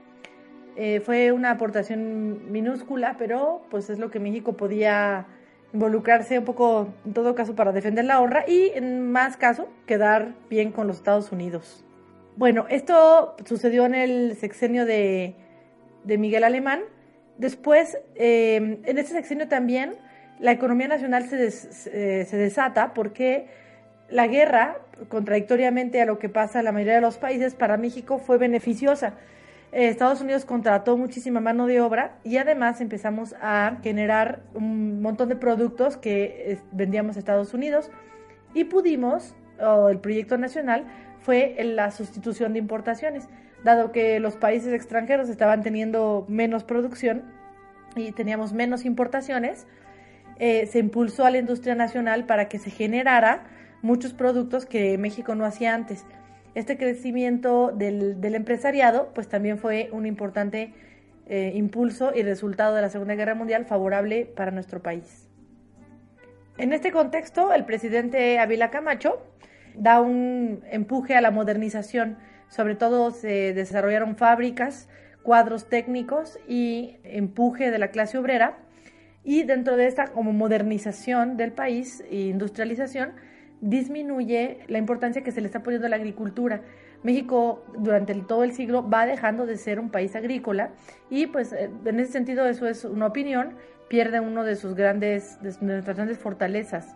Eh, 0.75 1.01
fue 1.01 1.31
una 1.31 1.51
aportación 1.51 2.51
minúscula, 2.51 3.15
pero 3.17 3.61
pues 3.69 3.89
es 3.89 3.99
lo 3.99 4.09
que 4.09 4.19
México 4.19 4.53
podía 4.53 5.27
involucrarse 5.73 6.39
un 6.39 6.45
poco, 6.45 6.93
en 7.05 7.13
todo 7.13 7.35
caso, 7.35 7.55
para 7.55 7.71
defender 7.71 8.05
la 8.05 8.21
honra 8.21 8.45
y 8.47 8.71
en 8.73 9.11
más 9.11 9.37
caso, 9.37 9.69
quedar 9.85 10.33
bien 10.49 10.71
con 10.71 10.87
los 10.87 10.97
Estados 10.97 11.31
Unidos. 11.31 11.83
Bueno, 12.37 12.65
esto 12.69 13.35
sucedió 13.45 13.85
en 13.85 13.95
el 13.95 14.35
sexenio 14.37 14.85
de, 14.85 15.35
Miguel 16.05 16.43
Alemán. 16.43 16.81
Después, 17.37 17.97
eh, 18.15 18.79
en 18.83 18.97
este 18.97 19.13
sexenio 19.13 19.47
también 19.47 19.95
la 20.39 20.51
economía 20.51 20.87
nacional 20.87 21.27
se, 21.27 21.51
se 21.51 22.37
desata 22.37 22.93
porque 22.93 23.47
la 24.09 24.27
guerra, 24.27 24.79
contradictoriamente 25.07 26.01
a 26.01 26.05
lo 26.05 26.19
que 26.19 26.29
pasa 26.29 26.59
en 26.59 26.65
la 26.65 26.71
mayoría 26.71 26.95
de 26.95 27.01
los 27.01 27.17
países, 27.17 27.55
para 27.55 27.77
México 27.77 28.19
fue 28.19 28.37
beneficiosa. 28.37 29.13
Eh, 29.71 29.87
Estados 29.87 30.21
Unidos 30.21 30.45
contrató 30.45 30.97
muchísima 30.97 31.39
mano 31.39 31.65
de 31.65 31.79
obra 31.79 32.17
y 32.23 32.37
además 32.37 32.81
empezamos 32.81 33.35
a 33.41 33.77
generar 33.81 34.41
un 34.53 35.01
montón 35.01 35.29
de 35.29 35.35
productos 35.35 35.97
que 35.97 36.59
vendíamos 36.71 37.15
a 37.15 37.19
Estados 37.19 37.53
Unidos 37.53 37.89
y 38.53 38.65
pudimos, 38.65 39.33
o 39.59 39.89
el 39.89 39.99
proyecto 39.99 40.37
nacional, 40.37 40.85
fue 41.21 41.55
la 41.63 41.91
sustitución 41.91 42.53
de 42.53 42.59
importaciones, 42.59 43.29
dado 43.63 43.91
que 43.91 44.19
los 44.19 44.35
países 44.35 44.73
extranjeros 44.73 45.29
estaban 45.29 45.61
teniendo 45.61 46.25
menos 46.27 46.63
producción 46.63 47.23
y 47.95 48.11
teníamos 48.11 48.53
menos 48.53 48.85
importaciones, 48.85 49.67
eh, 50.37 50.65
se 50.65 50.79
impulsó 50.79 51.25
a 51.25 51.31
la 51.31 51.37
industria 51.37 51.75
nacional 51.75 52.25
para 52.25 52.49
que 52.49 52.57
se 52.57 52.71
generara 52.71 53.43
muchos 53.81 54.13
productos 54.13 54.65
que 54.65 54.97
México 54.97 55.35
no 55.35 55.45
hacía 55.45 55.75
antes. 55.75 56.05
Este 56.53 56.77
crecimiento 56.77 57.71
del, 57.71 58.35
empresariado 58.35 59.11
pues 59.13 59.29
también 59.29 59.57
fue 59.57 59.89
un 59.93 60.05
importante 60.05 60.73
eh, 61.27 61.53
impulso 61.55 62.11
y 62.13 62.23
resultado 62.23 62.75
de 62.75 62.81
la 62.81 62.89
Segunda 62.89 63.15
Guerra 63.15 63.35
Mundial 63.35 63.65
favorable 63.65 64.25
para 64.25 64.51
nuestro 64.51 64.81
país. 64.81 65.29
En 66.57 66.73
este 66.73 66.91
contexto, 66.91 67.53
el 67.53 67.63
presidente 67.63 68.37
Ávila 68.37 68.69
Camacho 68.69 69.25
da 69.75 70.01
un 70.01 70.61
empuje 70.69 71.15
a 71.15 71.21
la 71.21 71.31
modernización, 71.31 72.17
sobre 72.49 72.75
todo 72.75 73.11
se 73.11 73.53
desarrollaron 73.53 74.17
fábricas, 74.17 74.89
cuadros 75.23 75.69
técnicos 75.69 76.37
y 76.47 76.97
empuje 77.03 77.71
de 77.71 77.79
la 77.79 77.91
clase 77.91 78.17
obrera 78.17 78.57
y 79.23 79.43
dentro 79.43 79.77
de 79.77 79.87
esta 79.87 80.07
como 80.07 80.33
modernización 80.33 81.37
del 81.37 81.53
país 81.53 82.03
e 82.09 82.21
industrialización, 82.21 83.13
disminuye 83.61 84.59
la 84.67 84.77
importancia 84.77 85.23
que 85.23 85.31
se 85.31 85.39
le 85.41 85.47
está 85.47 85.63
poniendo 85.63 85.87
a 85.87 85.89
la 85.89 85.95
agricultura. 85.95 86.61
México 87.03 87.63
durante 87.77 88.13
todo 88.15 88.43
el 88.43 88.53
siglo 88.53 88.87
va 88.87 89.05
dejando 89.05 89.45
de 89.45 89.57
ser 89.57 89.79
un 89.79 89.89
país 89.89 90.15
agrícola 90.15 90.71
y 91.09 91.27
pues 91.27 91.53
eh, 91.53 91.69
en 91.85 91.99
ese 91.99 92.11
sentido 92.11 92.45
eso 92.47 92.67
es 92.67 92.85
una 92.85 93.07
opinión, 93.07 93.55
pierde 93.87 94.19
uno 94.19 94.43
de 94.43 94.55
sus 94.55 94.75
grandes, 94.75 95.41
de 95.41 95.53
nuestras 95.61 95.95
grandes 95.95 96.17
fortalezas. 96.17 96.95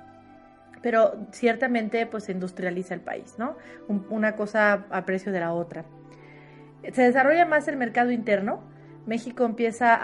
Pero 0.81 1.15
ciertamente 1.31 2.05
pues 2.05 2.25
se 2.25 2.31
industrializa 2.31 2.93
el 2.93 3.01
país, 3.01 3.35
¿no? 3.39 3.55
una 3.87 4.35
cosa 4.35 4.85
a 4.91 5.05
precio 5.05 5.31
de 5.31 5.39
la 5.39 5.53
otra. 5.53 5.85
Se 6.93 7.01
desarrolla 7.01 7.45
más 7.45 7.67
el 7.67 7.77
mercado 7.77 8.11
interno, 8.11 8.61
México 9.05 9.45
empieza 9.45 9.97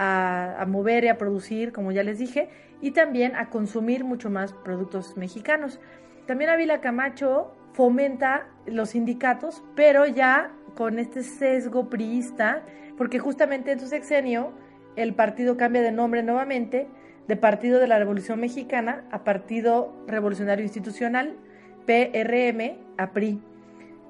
a, 0.62 0.65
mover 0.65 1.04
y 1.06 1.08
a 1.08 1.17
producir, 1.17 1.71
como 1.71 1.91
ya 1.91 2.04
les 2.04 2.19
dije, 2.19 2.50
y 2.82 2.91
también 2.91 3.36
a 3.36 3.50
consumir 3.50 4.04
mucho 4.04 4.30
más 4.30 4.54
productos 4.54 5.17
mexicanos. 5.17 5.80
También 6.28 6.50
Ávila 6.50 6.82
Camacho 6.82 7.52
fomenta 7.74 8.48
los 8.66 8.92
sindicatos, 8.92 9.64
pero 9.76 10.06
ya 10.06 10.52
con 10.76 11.00
este 11.00 11.24
sesgo 11.24 11.90
priista, 11.90 12.64
porque 12.98 13.20
justamente 13.20 13.72
en 13.72 13.80
su 13.80 13.88
sexenio 13.88 14.52
el 14.96 15.14
partido 15.14 15.58
cambia 15.58 15.82
de 15.82 15.92
nombre 15.92 16.24
nuevamente 16.24 16.88
de 17.28 17.36
Partido 17.38 17.80
de 17.80 17.88
la 17.88 17.98
Revolución 17.98 18.40
Mexicana 18.40 19.06
a 19.12 19.24
Partido 19.24 19.94
Revolucionario 20.08 20.64
Institucional, 20.64 21.38
PRM, 21.86 22.78
a 22.98 23.12
PRI. 23.12 23.42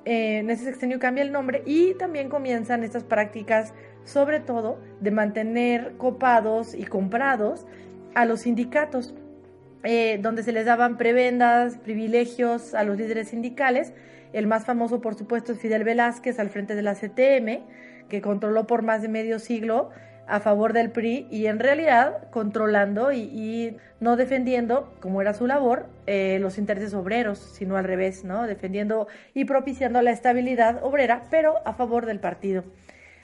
en 0.06 0.50
ese 0.50 0.66
sexenio 0.66 1.00
cambia 1.00 1.24
el 1.24 1.32
nombre 1.32 1.62
y 1.66 1.94
también 1.94 2.30
comienzan 2.30 2.84
estas 2.84 3.04
prácticas 3.04 3.74
sobre 4.04 4.40
todo 4.40 4.80
de 5.00 5.12
mantener 5.12 5.94
copados 5.98 6.74
y 6.74 6.86
comprados 6.86 7.68
a 8.16 8.26
los 8.26 8.42
sindicatos, 8.42 9.14
eh, 9.84 10.20
donde 10.22 10.44
se 10.44 10.52
les 10.52 10.66
daban 10.66 10.98
prebendas, 10.98 11.78
privilegios 11.78 12.74
a 12.74 12.84
los 12.84 12.98
líderes 12.98 13.30
sindicales. 13.30 13.94
El 14.34 14.48
más 14.48 14.66
famoso, 14.66 15.02
por 15.02 15.16
supuesto, 15.16 15.52
es 15.52 15.60
Fidel 15.60 15.84
Velázquez 15.84 16.40
al 16.40 16.50
frente 16.50 16.76
de 16.76 16.82
la 16.82 16.96
CTM, 16.96 17.64
que 18.08 18.22
controló 18.22 18.68
por 18.68 18.82
más 18.82 19.02
de 19.02 19.08
medio 19.08 19.40
siglo 19.40 19.90
a 20.28 20.40
favor 20.40 20.72
del 20.72 20.92
PRI 20.92 21.28
y 21.30 21.48
en 21.48 21.60
realidad 21.60 22.30
controlando 22.30 23.12
y, 23.12 23.78
no 24.00 24.16
defendiendo, 24.16 24.94
como 25.00 25.22
era 25.22 25.34
su 25.34 25.46
labor, 25.46 25.88
eh, 26.08 26.38
los 26.40 26.58
intereses 26.58 26.94
obreros, 26.94 27.38
sino 27.38 27.76
al 27.76 27.84
revés, 27.84 28.24
¿no? 28.24 28.48
Defendiendo 28.48 29.08
y 29.34 29.46
propiciando 29.46 30.02
la 30.02 30.12
estabilidad 30.12 30.84
obrera, 30.84 31.24
pero 31.30 31.56
a 31.66 31.74
favor 31.74 32.06
del 32.06 32.20
partido. 32.20 32.64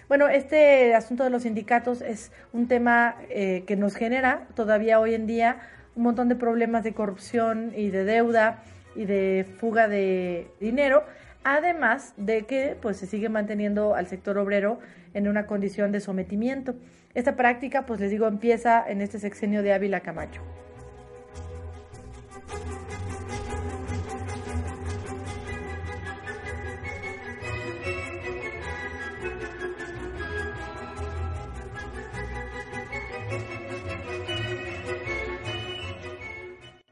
Bueno, 0.08 0.28
este 0.28 0.94
asunto 0.96 1.24
de 1.24 1.30
los 1.30 1.44
sindicatos 1.44 2.02
es 2.02 2.32
un 2.54 2.68
tema 2.68 3.16
eh, 3.30 3.64
que 3.68 3.76
nos 3.76 3.96
genera 3.96 4.48
todavía 4.56 5.00
hoy 5.00 5.14
en 5.14 5.28
día 5.28 5.58
un 5.98 6.04
montón 6.04 6.30
de 6.30 6.36
problemas 6.36 6.84
de 6.84 6.94
corrupción 6.94 7.74
y 7.76 7.90
de 7.90 8.06
deuda 8.06 8.64
y 8.96 9.06
de 9.06 9.46
fuga 9.60 9.88
de 9.88 10.48
dinero, 10.60 11.04
además 11.44 12.14
de 12.18 12.44
que 12.44 12.78
pues 12.80 12.98
se 12.98 13.08
sigue 13.08 13.30
manteniendo 13.30 13.96
al 13.96 14.08
sector 14.08 14.38
obrero 14.38 14.80
en 15.14 15.28
una 15.28 15.48
condición 15.48 15.92
de 15.92 16.00
sometimiento. 16.00 16.76
Esta 17.16 17.36
práctica, 17.36 17.88
pues 17.88 18.00
les 18.00 18.12
digo, 18.12 18.28
empieza 18.28 18.86
en 18.88 19.02
este 19.02 19.20
sexenio 19.20 19.64
de 19.64 19.74
Ávila 19.74 20.02
Camacho. 20.02 20.42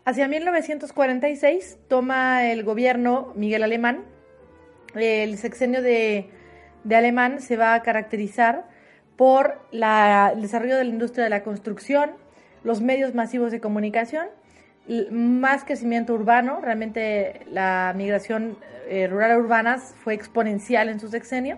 Hacia 0.08 0.28
1946 0.28 1.80
toma 1.88 2.46
el 2.52 2.63
gobierno 2.63 3.34
Miguel 3.36 3.63
Alemán. 3.63 4.04
El 4.94 5.36
sexenio 5.39 5.82
de, 5.82 6.30
Alemán 6.91 7.41
se 7.41 7.58
va 7.58 7.74
a 7.74 7.82
caracterizar 7.82 8.68
por 9.15 9.60
el 9.72 10.41
desarrollo 10.41 10.78
de 10.78 10.84
la 10.84 10.91
industria 10.91 11.24
de 11.24 11.32
la 11.32 11.41
construcción, 11.41 12.12
los 12.63 12.82
medios 12.82 13.15
masivos 13.15 13.52
de 13.52 13.60
comunicación, 13.60 14.28
más 15.10 15.63
crecimiento 15.63 16.13
urbano. 16.13 16.62
Realmente 16.62 17.41
la 17.50 17.91
migración 17.98 18.60
eh, 18.88 19.08
rural 19.08 19.32
a 19.32 19.38
urbanas 19.39 19.96
fue 20.04 20.13
exponencial 20.13 20.88
en 20.89 21.00
su 21.00 21.08
sexenio. 21.08 21.58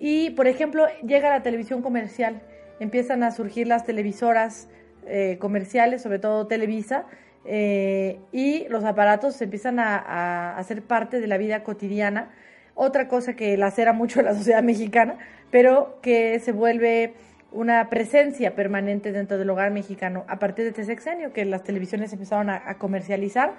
Y, 0.00 0.30
por 0.30 0.48
ejemplo, 0.48 0.88
llega 1.06 1.30
la 1.30 1.44
televisión 1.44 1.82
comercial. 1.82 2.42
Empiezan 2.80 3.22
a 3.22 3.30
surgir 3.30 3.68
las 3.68 3.84
televisoras 3.84 4.66
eh, 5.06 5.36
comerciales, 5.38 6.02
sobre 6.02 6.18
todo 6.18 6.48
Televisa, 6.48 7.06
eh, 7.44 8.20
y 8.32 8.66
los 8.68 8.84
aparatos 8.84 9.40
empiezan 9.42 9.78
a, 9.78 10.56
hacer 10.56 10.82
parte 10.82 11.20
de 11.20 11.26
la 11.26 11.36
vida 11.36 11.62
cotidiana. 11.62 12.30
Otra 12.74 13.06
cosa 13.08 13.36
que 13.36 13.56
lacera 13.56 13.92
mucho 13.92 14.20
a 14.20 14.22
la 14.22 14.34
sociedad 14.34 14.62
mexicana, 14.62 15.18
pero 15.50 15.98
que 16.02 16.38
se 16.40 16.52
vuelve 16.52 17.14
una 17.52 17.88
presencia 17.88 18.56
permanente 18.56 19.12
dentro 19.12 19.38
del 19.38 19.48
hogar 19.48 19.70
mexicano 19.70 20.24
a 20.26 20.38
partir 20.38 20.64
de 20.64 20.70
este 20.70 20.84
sexenio, 20.84 21.32
que 21.32 21.44
las 21.44 21.62
televisiones 21.62 22.12
empezaron 22.12 22.50
a, 22.50 22.74
comercializar 22.78 23.52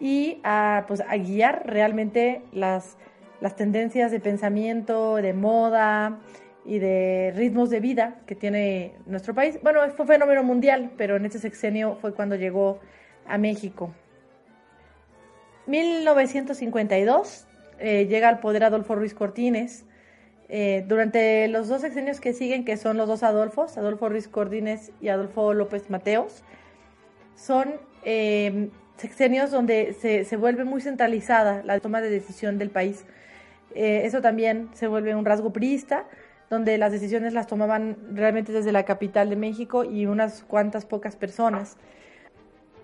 y 0.00 0.40
a, 0.42 0.84
pues, 0.88 1.00
a 1.00 1.16
guiar 1.16 1.62
realmente 1.64 2.42
las, 2.52 2.96
las 3.40 3.54
tendencias 3.54 4.10
de 4.10 4.18
pensamiento, 4.18 5.16
de 5.16 5.32
moda 5.32 6.18
y 6.64 6.80
de 6.80 7.32
ritmos 7.36 7.70
de 7.70 7.78
vida 7.78 8.16
que 8.26 8.34
tiene 8.34 8.94
nuestro 9.06 9.32
país. 9.32 9.60
Bueno, 9.62 9.80
fue 9.90 10.04
un 10.04 10.08
fenómeno 10.08 10.42
mundial, 10.42 10.90
pero 10.96 11.14
en 11.14 11.24
este 11.24 11.38
sexenio 11.38 11.96
fue 12.00 12.12
cuando 12.14 12.34
llegó 12.34 12.80
a 13.28 13.38
México. 13.38 13.92
1952 15.66 17.46
eh, 17.78 18.06
llega 18.06 18.28
al 18.28 18.40
poder 18.40 18.64
Adolfo 18.64 18.94
Ruiz 18.94 19.14
Cortines. 19.14 19.84
Eh, 20.48 20.84
durante 20.86 21.48
los 21.48 21.68
dos 21.68 21.80
sexenios 21.80 22.20
que 22.20 22.32
siguen, 22.32 22.64
que 22.64 22.76
son 22.76 22.96
los 22.96 23.08
dos 23.08 23.22
Adolfos, 23.24 23.76
Adolfo 23.76 24.08
Ruiz 24.08 24.28
Cortines 24.28 24.92
y 25.00 25.08
Adolfo 25.08 25.54
López 25.54 25.90
Mateos, 25.90 26.44
son 27.34 27.74
eh, 28.04 28.70
sexenios 28.96 29.50
donde 29.50 29.92
se, 30.00 30.24
se, 30.24 30.36
vuelve 30.36 30.64
muy 30.64 30.80
centralizada 30.80 31.62
la 31.64 31.80
toma 31.80 32.00
de 32.00 32.10
decisión 32.10 32.58
del 32.58 32.70
país. 32.70 33.04
eso 33.74 34.22
también 34.22 34.70
se 34.72 34.86
vuelve 34.86 35.14
un 35.14 35.24
rasgo 35.24 35.52
priista, 35.52 36.06
donde 36.48 36.78
las 36.78 36.92
decisiones 36.92 37.34
las 37.34 37.46
tomaban 37.46 37.96
realmente 38.12 38.52
desde 38.52 38.72
la 38.72 38.84
capital 38.84 39.28
de 39.28 39.36
México 39.36 39.84
y 39.84 40.06
unas 40.06 40.44
cuantas 40.44 40.86
pocas 40.86 41.16
personas. 41.16 41.76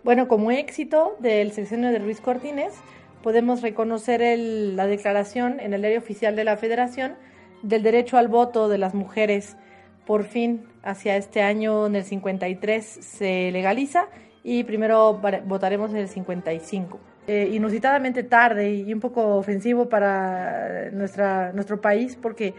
Bueno, 0.04 0.26
como 0.26 0.50
éxito 0.50 1.16
del 1.20 1.52
sexenio 1.52 1.92
de 1.92 2.00
Ruiz 2.00 2.20
Cortines, 2.20 2.74
podemos 3.22 3.62
reconocer 3.62 4.20
la 4.36 4.88
declaración 4.88 5.60
en 5.60 5.74
el 5.74 5.80
diario 5.80 6.00
oficial 6.00 6.34
de 6.34 6.42
la 6.42 6.56
Federación 6.56 7.14
del 7.62 7.84
derecho 7.84 8.18
al 8.18 8.26
voto 8.26 8.68
de 8.68 8.78
las 8.78 8.94
mujeres. 8.94 9.56
Por 10.04 10.24
fin, 10.24 10.66
hacia 10.82 11.16
este 11.16 11.42
año, 11.42 11.86
en 11.86 11.94
el 11.94 12.02
53, 12.02 12.84
se 12.84 13.52
legaliza 13.52 14.08
y 14.42 14.64
primero 14.64 15.20
votaremos 15.46 15.92
en 15.92 15.98
el 15.98 16.08
55. 16.08 16.98
Eh, 17.28 17.50
inusitadamente 17.52 18.24
tarde 18.24 18.74
y 18.74 18.92
un 18.92 18.98
poco 18.98 19.36
ofensivo 19.36 19.88
para 19.88 20.90
nuestra, 20.90 21.52
nuestro 21.52 21.80
país 21.80 22.18
porque 22.20 22.54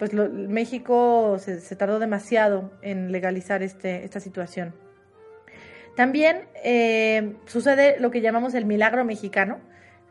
pues 0.00 0.12
México 0.12 1.36
se, 1.38 1.60
se, 1.60 1.76
tardó 1.76 2.00
demasiado 2.00 2.72
en 2.82 3.12
legalizar 3.12 3.62
este, 3.62 4.04
esta 4.04 4.18
situación. 4.18 4.74
También 5.98 6.42
eh, 6.62 7.32
sucede 7.46 7.98
lo 7.98 8.12
que 8.12 8.20
llamamos 8.20 8.54
el 8.54 8.66
milagro 8.66 9.04
mexicano. 9.04 9.58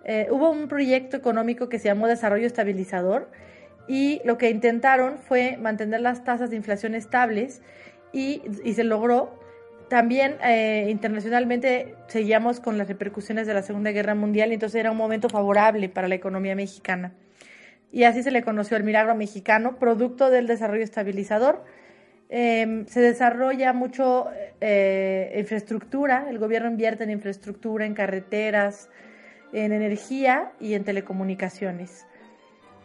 Eh, 0.04 0.28
hubo 0.30 0.52
un 0.52 0.67
proyecto 0.67 1.15
económico 1.15 1.69
que 1.69 1.80
se 1.80 1.86
llamó 1.86 2.08
Desarrollo 2.08 2.45
Estabilizador 2.45 3.32
y 3.88 4.19
lo 4.26 4.38
que 4.38 4.50
intentaron 4.50 5.17
fue 5.17 5.56
mantener 5.56 6.02
las 6.02 6.26
tasas 6.26 6.50
de 6.50 6.58
inflación 6.58 6.93
estables 6.93 7.62
y, 8.12 8.41
se 8.73 8.84
logró. 8.84 9.39
También 9.88 10.36
eh, 10.43 10.88
internacionalmente 10.89 11.95
seguíamos 12.08 12.60
con 12.60 12.78
las 12.78 12.89
repercusiones 12.89 13.47
de 13.47 13.54
la 13.54 13.62
Segunda 13.62 13.91
Guerra 13.91 14.13
Mundial 14.13 14.52
y 14.52 14.56
entonces 14.56 14.82
era 14.82 14.91
un 14.91 14.97
momento 14.97 15.30
favorable 15.30 15.88
para 15.88 16.10
la 16.10 16.15
economía 16.15 16.54
mexicana. 16.54 17.13
Y 17.93 18.04
así 18.04 18.23
se 18.23 18.32
le 18.32 18.43
conoció 18.43 18.76
el 18.76 18.84
milagro 18.84 19.15
mexicano, 19.15 19.80
producto 19.80 20.32
del 20.32 20.47
desarrollo 20.47 20.84
estabilizador 20.84 21.63
Em, 22.29 22.85
se 22.87 22.99
desarrolla 22.99 23.71
mucho 23.71 24.27
eh, 24.59 25.33
infraestructura, 25.39 26.27
el 26.29 26.39
gobierno 26.39 26.69
invierte 26.69 27.05
en 27.05 27.11
infraestructura, 27.11 27.85
en 27.85 27.93
carreteras, 27.93 28.89
en 29.53 29.71
energía 29.71 30.51
y 30.59 30.73
en 30.73 30.83
telecomunicaciones. 30.83 32.05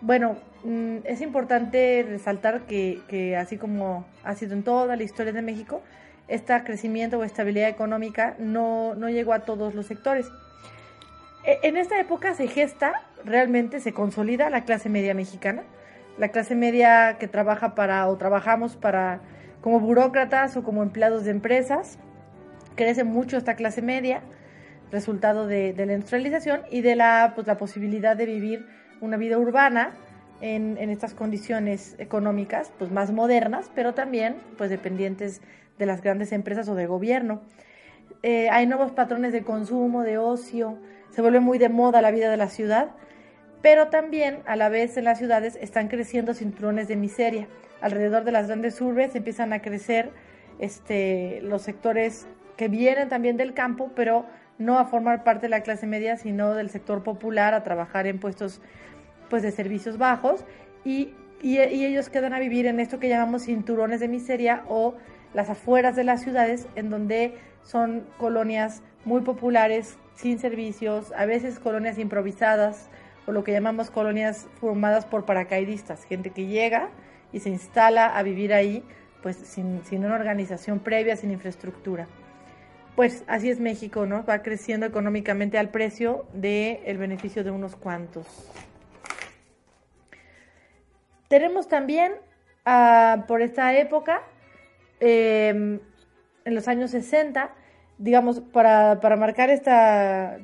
Bueno, 0.00 0.36
mm, 0.64 0.98
es 1.04 1.20
importante 1.20 2.04
resaltar 2.08 2.62
que, 2.62 3.36
así 3.36 3.56
como 3.56 4.06
ha 4.22 4.34
sido 4.36 4.54
en 4.54 4.62
toda 4.62 4.94
la 4.96 5.02
historia 5.02 5.32
de 5.32 5.42
México, 5.42 5.82
este 6.28 6.54
crecimiento 6.62 7.18
o 7.18 7.24
estabilidad 7.24 7.68
económica 7.68 8.36
no, 8.38 8.94
no 8.94 9.10
llegó 9.10 9.32
a 9.32 9.40
todos 9.40 9.74
los 9.74 9.86
sectores. 9.86 10.30
E, 11.44 11.58
en 11.64 11.76
esta 11.76 11.98
época 11.98 12.34
se 12.34 12.46
gesta, 12.46 13.02
realmente 13.24 13.80
se 13.80 13.92
consolida 13.92 14.50
la 14.50 14.64
clase 14.64 14.88
media 14.88 15.14
mexicana, 15.14 15.64
la 16.16 16.28
clase 16.28 16.54
media 16.54 17.16
que 17.18 17.26
trabaja 17.26 17.74
para 17.74 18.06
o 18.08 18.16
trabajamos 18.16 18.76
para 18.76 19.20
como 19.62 19.80
burócratas 19.80 20.56
o 20.56 20.62
como 20.62 20.82
empleados 20.82 21.24
de 21.24 21.30
empresas. 21.30 21.98
Crece 22.74 23.04
mucho 23.04 23.38
esta 23.38 23.54
clase 23.54 23.80
media, 23.80 24.22
resultado 24.90 25.46
de, 25.46 25.74
la 25.74 25.94
industrialización 25.94 26.62
y 26.70 26.82
de 26.82 26.96
la, 26.96 27.32
pues, 27.34 27.46
la 27.46 27.56
posibilidad 27.56 28.16
de 28.16 28.26
vivir 28.26 28.66
una 29.00 29.16
vida 29.16 29.38
urbana 29.38 29.94
en, 30.40 30.76
estas 30.90 31.14
condiciones 31.14 31.94
económicas 31.98 32.72
pues, 32.78 32.90
más 32.90 33.12
modernas, 33.12 33.70
pero 33.74 33.94
también 33.94 34.36
pues, 34.58 34.68
dependientes 34.68 35.40
de 35.78 35.86
las 35.86 36.02
grandes 36.02 36.32
empresas 36.32 36.68
o 36.68 36.74
de 36.74 36.86
gobierno. 36.86 37.42
Eh, 38.22 38.50
hay 38.50 38.66
nuevos 38.66 38.92
patrones 38.92 39.32
de 39.32 39.42
consumo, 39.42 40.02
de 40.02 40.18
ocio, 40.18 40.78
se 41.10 41.22
vuelve 41.22 41.40
muy 41.40 41.58
de 41.58 41.68
moda 41.68 42.02
la 42.02 42.10
vida 42.10 42.30
de 42.30 42.36
la 42.36 42.48
ciudad, 42.48 42.90
pero 43.62 43.88
también 43.88 44.40
a 44.46 44.56
la 44.56 44.68
vez 44.68 44.96
en 44.96 45.04
las 45.04 45.18
ciudades 45.18 45.56
están 45.60 45.88
creciendo 45.88 46.34
cinturones 46.34 46.88
de 46.88 46.96
miseria 46.96 47.48
alrededor 47.82 48.24
de 48.24 48.32
las 48.32 48.46
grandes 48.46 48.80
urbes 48.80 49.14
empiezan 49.14 49.52
a 49.52 49.60
crecer 49.60 50.10
este, 50.58 51.40
los 51.42 51.62
sectores 51.62 52.26
que 52.56 52.68
vienen 52.68 53.08
también 53.08 53.36
del 53.36 53.54
campo, 53.54 53.90
pero 53.94 54.24
no 54.58 54.78
a 54.78 54.84
formar 54.84 55.24
parte 55.24 55.42
de 55.46 55.48
la 55.50 55.62
clase 55.62 55.86
media, 55.86 56.16
sino 56.16 56.54
del 56.54 56.70
sector 56.70 57.02
popular, 57.02 57.54
a 57.54 57.64
trabajar 57.64 58.06
en 58.06 58.18
puestos 58.18 58.60
pues, 59.28 59.42
de 59.42 59.50
servicios 59.50 59.98
bajos, 59.98 60.44
y, 60.84 61.14
y, 61.42 61.58
ellos 61.58 62.08
quedan 62.08 62.32
a 62.34 62.38
vivir 62.38 62.66
en 62.66 62.80
esto 62.80 62.98
que 62.98 63.08
llamamos 63.08 63.44
cinturones 63.44 64.00
de 64.00 64.08
miseria 64.08 64.62
o 64.68 64.94
las 65.34 65.50
afueras 65.50 65.96
de 65.96 66.04
las 66.04 66.22
ciudades, 66.22 66.68
en 66.76 66.90
donde 66.90 67.34
son 67.64 68.04
colonias 68.18 68.82
muy 69.04 69.22
populares, 69.22 69.96
sin 70.14 70.38
servicios, 70.38 71.12
a 71.16 71.26
veces 71.26 71.58
colonias 71.58 71.98
improvisadas, 71.98 72.88
o 73.26 73.32
lo 73.32 73.42
que 73.42 73.52
llamamos 73.52 73.90
colonias 73.90 74.46
formadas 74.60 75.06
por 75.06 75.24
paracaidistas, 75.24 76.04
gente 76.04 76.30
que 76.30 76.46
llega, 76.46 76.90
y 77.32 77.40
se 77.40 77.48
instala 77.48 78.16
a 78.16 78.22
vivir 78.22 78.52
ahí, 78.52 78.84
pues 79.22 79.36
sin, 79.36 79.82
una 79.92 80.14
organización 80.14 80.80
previa, 80.80 81.16
sin 81.16 81.30
infraestructura. 81.30 82.06
Pues 82.96 83.24
así 83.26 83.48
es 83.48 83.58
México, 83.58 84.04
¿no? 84.04 84.24
Va 84.24 84.42
creciendo 84.42 84.84
económicamente 84.84 85.58
al 85.58 85.70
precio 85.70 86.26
del 86.34 86.80
el 86.84 86.98
beneficio 86.98 87.42
de 87.42 87.50
unos 87.50 87.74
cuantos. 87.76 88.26
Tenemos 91.28 91.68
también, 91.68 92.12
ah, 92.66 93.24
por 93.26 93.40
esta 93.40 93.74
época, 93.78 94.22
em, 95.00 95.80
en 96.44 96.54
los 96.54 96.68
años 96.68 96.90
60, 96.90 97.54
digamos, 97.96 98.40
para, 98.40 99.00
para 99.00 99.16
marcar 99.16 99.48
esta, 99.48 100.38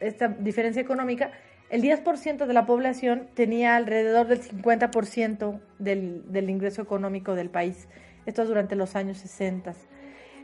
esta 0.00 0.28
diferencia 0.28 0.82
económica, 0.82 1.30
el 1.72 1.80
10% 1.80 2.44
de 2.44 2.52
la 2.52 2.66
población 2.66 3.28
tenía 3.32 3.76
alrededor 3.76 4.26
del 4.26 4.42
50% 4.42 5.58
del, 5.78 6.50
ingreso 6.50 6.82
económico 6.82 7.34
del 7.34 7.48
país. 7.48 7.88
Esto 8.26 8.42
es 8.42 8.48
durante 8.48 8.76
los 8.76 8.94
años 8.94 9.16
60. 9.16 9.72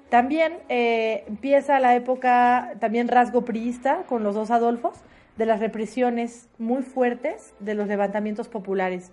También 0.09 0.55
eh, 0.71 1.25
empieza 1.29 1.81
la 1.81 1.95
época, 1.95 2.77
también 2.81 3.09
rasgo 3.09 3.45
priista 3.45 4.05
con 4.09 4.23
los 4.23 4.35
dos 4.35 4.51
Adolfos, 4.51 5.03
de 5.37 5.45
las 5.45 5.61
represiones 5.61 6.49
muy 6.57 6.83
fuertes 6.83 7.53
de 7.61 7.75
los 7.75 7.89
levantamientos 7.89 8.49
populares. 8.49 9.13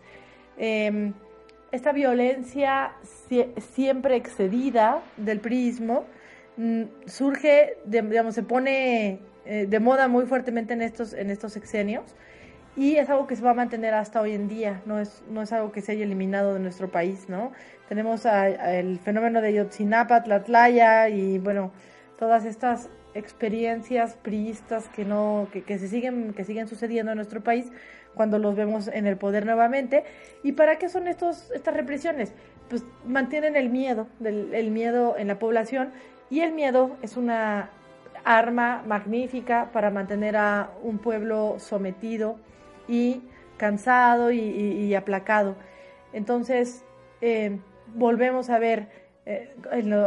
Em, 0.57 1.13
esta 1.73 1.91
violencia 1.91 2.93
siempre 3.73 4.15
excedida 4.15 5.01
del 5.17 5.41
priismo 5.41 6.05
mm, 6.55 6.83
surge, 7.07 7.77
digamos, 7.83 8.35
se 8.35 8.43
pone 8.43 9.19
eh, 9.45 9.67
de 9.69 9.79
moda 9.79 10.07
muy 10.07 10.25
fuertemente 10.25 10.73
en 10.73 10.81
estos, 10.81 11.13
en 11.13 11.29
estos 11.29 11.53
sexenios 11.53 12.15
y 12.77 12.97
es 12.97 13.09
algo 13.09 13.25
que 13.27 13.35
se 13.35 13.41
va 13.41 13.51
a 13.51 13.53
mantener 13.53 13.93
hasta 13.93 14.19
hoy 14.19 14.33
en 14.33 14.47
día, 14.47 14.81
no 14.85 14.99
es, 14.99 15.23
no 15.29 15.41
es 15.41 15.53
algo 15.53 15.71
que 15.71 15.81
se 15.81 15.93
haya 15.93 16.03
eliminado 16.03 16.53
de 16.53 16.59
nuestro 16.59 16.89
país, 16.89 17.29
¿no? 17.29 17.53
Tenemos 17.87 18.25
el 18.25 18.99
fenómeno 18.99 19.41
de 19.41 19.53
Yotzinapa, 19.53 20.23
Tlatlaya 20.23 21.07
y, 21.09 21.39
bueno, 21.39 21.71
todas 22.17 22.43
estas 22.43 22.89
experiencias 23.13 24.15
priistas 24.15 24.89
que 24.89 25.05
no 25.05 25.47
que, 25.53 25.63
que, 25.63 25.79
se 25.79 25.87
siguen 25.87 26.33
que 26.33 26.43
siguen 26.43 26.67
sucediendo 26.67 27.13
en 27.13 27.15
nuestro 27.15 27.41
país 27.41 27.71
cuando 28.13 28.39
los 28.39 28.57
vemos 28.57 28.89
en 28.89 29.07
el 29.07 29.15
poder 29.15 29.45
nuevamente 29.45 30.03
y 30.43 30.51
para 30.51 30.77
qué 30.77 30.89
son 30.89 31.07
estos 31.07 31.49
estas 31.51 31.73
represiones 31.75 32.33
pues 32.69 32.83
mantienen 33.05 33.55
el 33.55 33.69
miedo 33.69 34.07
el 34.21 34.69
miedo 34.69 35.15
en 35.17 35.29
la 35.29 35.39
población 35.39 35.91
y 36.29 36.41
el 36.41 36.51
miedo 36.51 36.97
es 37.01 37.15
una 37.15 37.69
arma 38.25 38.83
magnífica 38.85 39.69
para 39.71 39.91
mantener 39.91 40.35
a 40.35 40.71
un 40.83 40.97
pueblo 40.97 41.55
sometido 41.59 42.37
y 42.87 43.21
cansado 43.57 44.31
y, 44.31 44.93
aplacado 44.95 45.55
entonces 46.11 46.83
eh, 47.21 47.59
volvemos 47.93 48.49
a 48.49 48.59
ver 48.59 48.89
eh, 49.25 49.55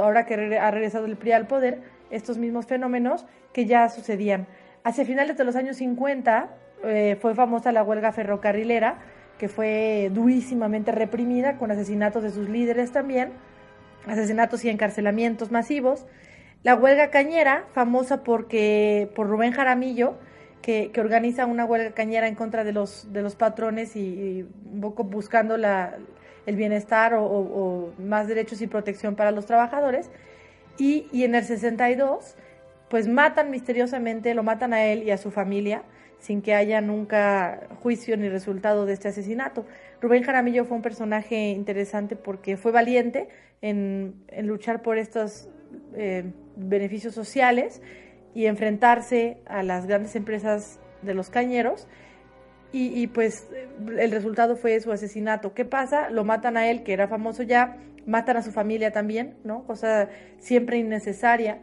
ahora 0.00 0.26
que 0.26 0.58
ha 0.58 0.70
regresado 0.70 1.06
el 1.06 1.16
PRI 1.16 1.32
al 1.32 1.46
poder 1.46 1.80
estos 2.10 2.38
mismos 2.38 2.66
fenómenos 2.66 3.26
que 3.52 3.66
ya 3.66 3.88
sucedían. 3.88 4.46
Hacia 4.84 5.04
finales 5.04 5.36
de 5.36 5.44
los 5.44 5.56
años 5.56 5.76
50 5.76 6.48
eh, 6.84 7.18
fue 7.20 7.34
famosa 7.34 7.72
la 7.72 7.82
huelga 7.82 8.12
ferrocarrilera, 8.12 8.98
que 9.38 9.48
fue 9.48 10.10
durísimamente 10.12 10.92
reprimida 10.92 11.58
con 11.58 11.70
asesinatos 11.70 12.22
de 12.22 12.30
sus 12.30 12.48
líderes 12.48 12.92
también, 12.92 13.32
asesinatos 14.06 14.64
y 14.64 14.70
encarcelamientos 14.70 15.50
masivos. 15.50 16.06
La 16.64 16.74
huelga 16.74 17.10
cañera, 17.10 17.66
famosa 17.72 18.24
porque 18.24 19.10
por 19.14 19.28
Rubén 19.28 19.52
Jaramillo, 19.52 20.14
que, 20.62 20.90
organiza 20.98 21.46
una 21.46 21.64
huelga 21.64 21.92
cañera 21.92 22.28
en 22.28 22.34
contra 22.34 22.64
de 22.64 22.72
los, 22.72 23.12
de 23.12 23.22
los 23.22 23.36
patrones 23.36 23.96
y, 23.96 24.44
un 24.72 24.80
poco 24.80 25.04
buscando 25.04 25.54
el 25.54 26.56
bienestar 26.56 27.14
o 27.14 27.92
más 27.98 28.28
derechos 28.28 28.60
y 28.60 28.66
protección 28.66 29.14
para 29.14 29.30
los 29.30 29.46
trabajadores. 29.46 30.10
Y, 30.78 31.24
en 31.24 31.34
el 31.34 31.44
62, 31.44 32.36
pues 32.88 33.08
matan 33.08 33.50
misteriosamente, 33.50 34.34
lo 34.34 34.42
matan 34.42 34.72
a 34.72 34.84
él 34.84 35.02
y 35.02 35.10
a 35.10 35.18
su 35.18 35.30
familia 35.30 35.82
sin 36.20 36.42
que 36.42 36.52
haya 36.52 36.80
nunca 36.80 37.60
juicio 37.80 38.16
ni 38.16 38.28
resultado 38.28 38.86
de 38.86 38.92
este 38.92 39.08
asesinato. 39.08 39.64
Rubén 40.00 40.24
Jaramillo 40.24 40.64
fue 40.64 40.76
un 40.76 40.82
personaje 40.82 41.50
interesante 41.50 42.16
porque 42.16 42.56
fue 42.56 42.72
valiente 42.72 43.28
en, 43.62 44.14
en 44.28 44.48
luchar 44.48 44.82
por 44.82 44.98
estos 44.98 45.48
eh, 45.94 46.32
beneficios 46.58 47.14
sociales 47.14 47.80
y 48.34 48.46
enfrentarse 48.46 49.38
a 49.46 49.62
las 49.62 49.86
grandes 49.86 50.14
empresas 50.16 50.78
de 51.02 51.14
los 51.14 51.30
cañeros. 51.30 51.88
Y, 52.70 53.06
pues 53.06 53.48
el 53.98 54.10
resultado 54.10 54.54
fue 54.54 54.78
su 54.80 54.92
asesinato. 54.92 55.54
¿Qué 55.54 55.64
pasa? 55.64 56.10
Lo 56.10 56.24
matan 56.24 56.58
a 56.58 56.68
él, 56.68 56.82
que 56.82 56.92
era 56.92 57.08
famoso 57.08 57.42
ya, 57.42 57.78
matan 58.04 58.36
a 58.36 58.42
su 58.42 58.52
familia 58.52 58.92
también, 58.92 59.38
¿no? 59.42 59.64
Cosa 59.64 60.10
siempre 60.38 60.76
innecesaria. 60.76 61.62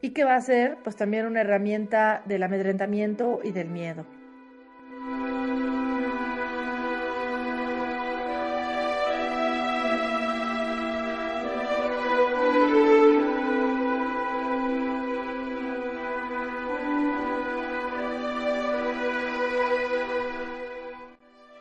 ¿Y 0.00 0.10
qué 0.10 0.22
va 0.22 0.36
a 0.36 0.40
ser? 0.40 0.76
Pues 0.84 0.94
también 0.94 1.26
una 1.26 1.40
herramienta 1.40 2.22
del 2.26 2.44
amedrentamiento 2.44 3.40
y 3.42 3.50
del 3.50 3.70
miedo. 3.70 4.06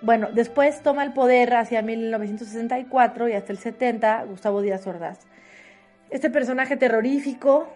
Bueno, 0.09 0.29
después 0.33 0.81
toma 0.81 1.03
el 1.03 1.13
poder 1.13 1.53
hacia 1.53 1.83
1964 1.83 3.29
y 3.29 3.33
hasta 3.33 3.51
el 3.51 3.59
70 3.59 4.23
Gustavo 4.23 4.59
Díaz 4.59 4.87
Ordaz. 4.87 5.19
Este 6.09 6.31
personaje 6.31 6.77
terrorífico, 6.77 7.67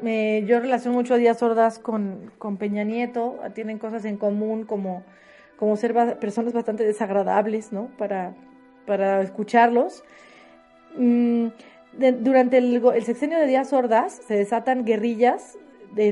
yo 0.00 0.60
relaciono 0.60 0.96
mucho 0.96 1.14
a 1.14 1.16
Díaz 1.16 1.42
Ordaz 1.42 1.80
con, 1.80 2.30
Peña 2.60 2.84
Nieto, 2.84 3.40
tienen 3.54 3.80
cosas 3.80 4.04
en 4.04 4.18
común 4.18 4.66
como, 4.66 5.02
como 5.56 5.76
ser 5.76 5.92
personas 6.20 6.52
bastante 6.52 6.84
desagradables, 6.84 7.72
¿no? 7.72 7.88
Para, 7.98 8.34
para 8.86 9.20
escucharlos. 9.22 10.04
Mm, 10.96 11.48
durante 12.20 12.58
el, 12.58 12.80
sexenio 13.02 13.36
de 13.36 13.48
Díaz 13.48 13.72
Ordaz 13.72 14.12
se 14.28 14.34
desatan 14.36 14.84
guerrillas, 14.84 15.58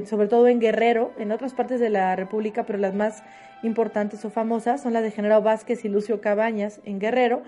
sobre 0.06 0.26
todo 0.26 0.48
en 0.48 0.58
Guerrero, 0.58 1.12
en 1.18 1.30
otras 1.30 1.54
partes 1.54 1.78
de 1.78 1.90
la 1.90 2.16
República, 2.16 2.66
pero 2.66 2.80
las 2.80 2.94
más 2.94 3.22
importantes 3.62 4.24
o 4.24 4.30
famosas 4.30 4.82
son 4.82 4.92
las 4.92 5.02
de 5.02 5.10
General 5.10 5.42
Vázquez 5.42 5.84
y 5.84 5.88
Lucio 5.88 6.20
Cabañas 6.20 6.80
en 6.84 6.98
Guerrero. 6.98 7.42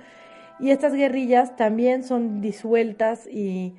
Y 0.58 0.70
estas 0.70 0.94
guerrillas 0.94 1.56
también 1.56 2.04
son 2.04 2.40
disueltas 2.40 3.26
y 3.26 3.74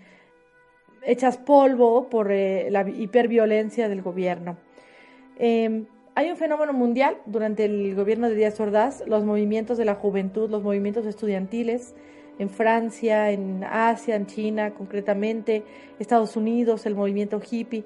hechas 1.04 1.38
polvo 1.38 2.10
por 2.10 2.32
eh, 2.32 2.70
la 2.72 2.88
hiperviolencia 2.90 3.90
del 3.90 4.02
gobierno. 4.02 4.58
Em, 5.38 5.86
hay 6.16 6.30
un 6.30 6.38
fenómeno 6.38 6.74
mundial 6.74 7.18
durante 7.26 7.66
el 7.66 7.96
gobierno 7.96 8.30
de 8.30 8.36
Díaz 8.36 8.60
Ordaz, 8.60 9.04
los 9.08 9.24
movimientos 9.24 9.78
de 9.78 9.86
la 9.86 9.96
juventud, 9.96 10.50
los 10.50 10.64
movimientos 10.64 11.06
estudiantiles 11.06 11.96
en 12.40 12.50
Francia, 12.50 13.32
en 13.32 13.64
Asia, 13.64 14.16
en 14.16 14.26
China 14.26 14.72
concretamente, 14.72 15.64
Estados 16.00 16.36
Unidos, 16.36 16.86
el 16.86 16.96
movimiento 16.96 17.40
hippie. 17.40 17.84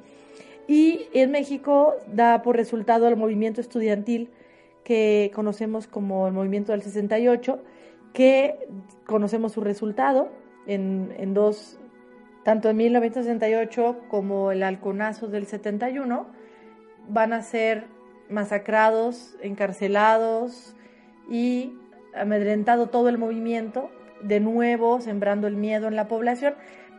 Y 0.68 1.08
en 1.14 1.32
México 1.32 1.96
da 2.08 2.42
por 2.42 2.56
resultado 2.56 3.08
el 3.08 3.16
movimiento 3.16 3.62
estudiantil 3.62 4.30
que 4.86 5.32
conocemos 5.34 5.88
como 5.88 6.28
el 6.28 6.34
movimiento 6.34 6.72
del 6.72 6.84
68, 6.84 7.62
que 8.14 8.70
conocemos 9.06 9.52
su 9.52 9.62
resultado 9.62 10.30
en, 10.68 11.14
en 11.18 11.34
dos, 11.34 11.80
tanto 12.46 12.70
en 12.70 12.78
1968 12.78 13.98
como 14.08 14.52
el 14.52 14.64
halconazo 14.64 15.28
del 15.28 15.48
71, 15.48 16.28
van 17.10 17.34
a 17.34 17.42
ser 17.42 17.88
masacrados, 18.30 19.36
encarcelados 19.42 20.76
y 21.30 21.74
amedrentado 22.14 22.88
todo 22.88 23.10
el 23.10 23.18
movimiento, 23.18 23.90
de 24.22 24.40
nuevo 24.40 25.02
sembrando 25.02 25.48
el 25.48 25.56
miedo 25.56 25.88
en 25.88 25.96
la 25.96 26.08
población, 26.08 26.54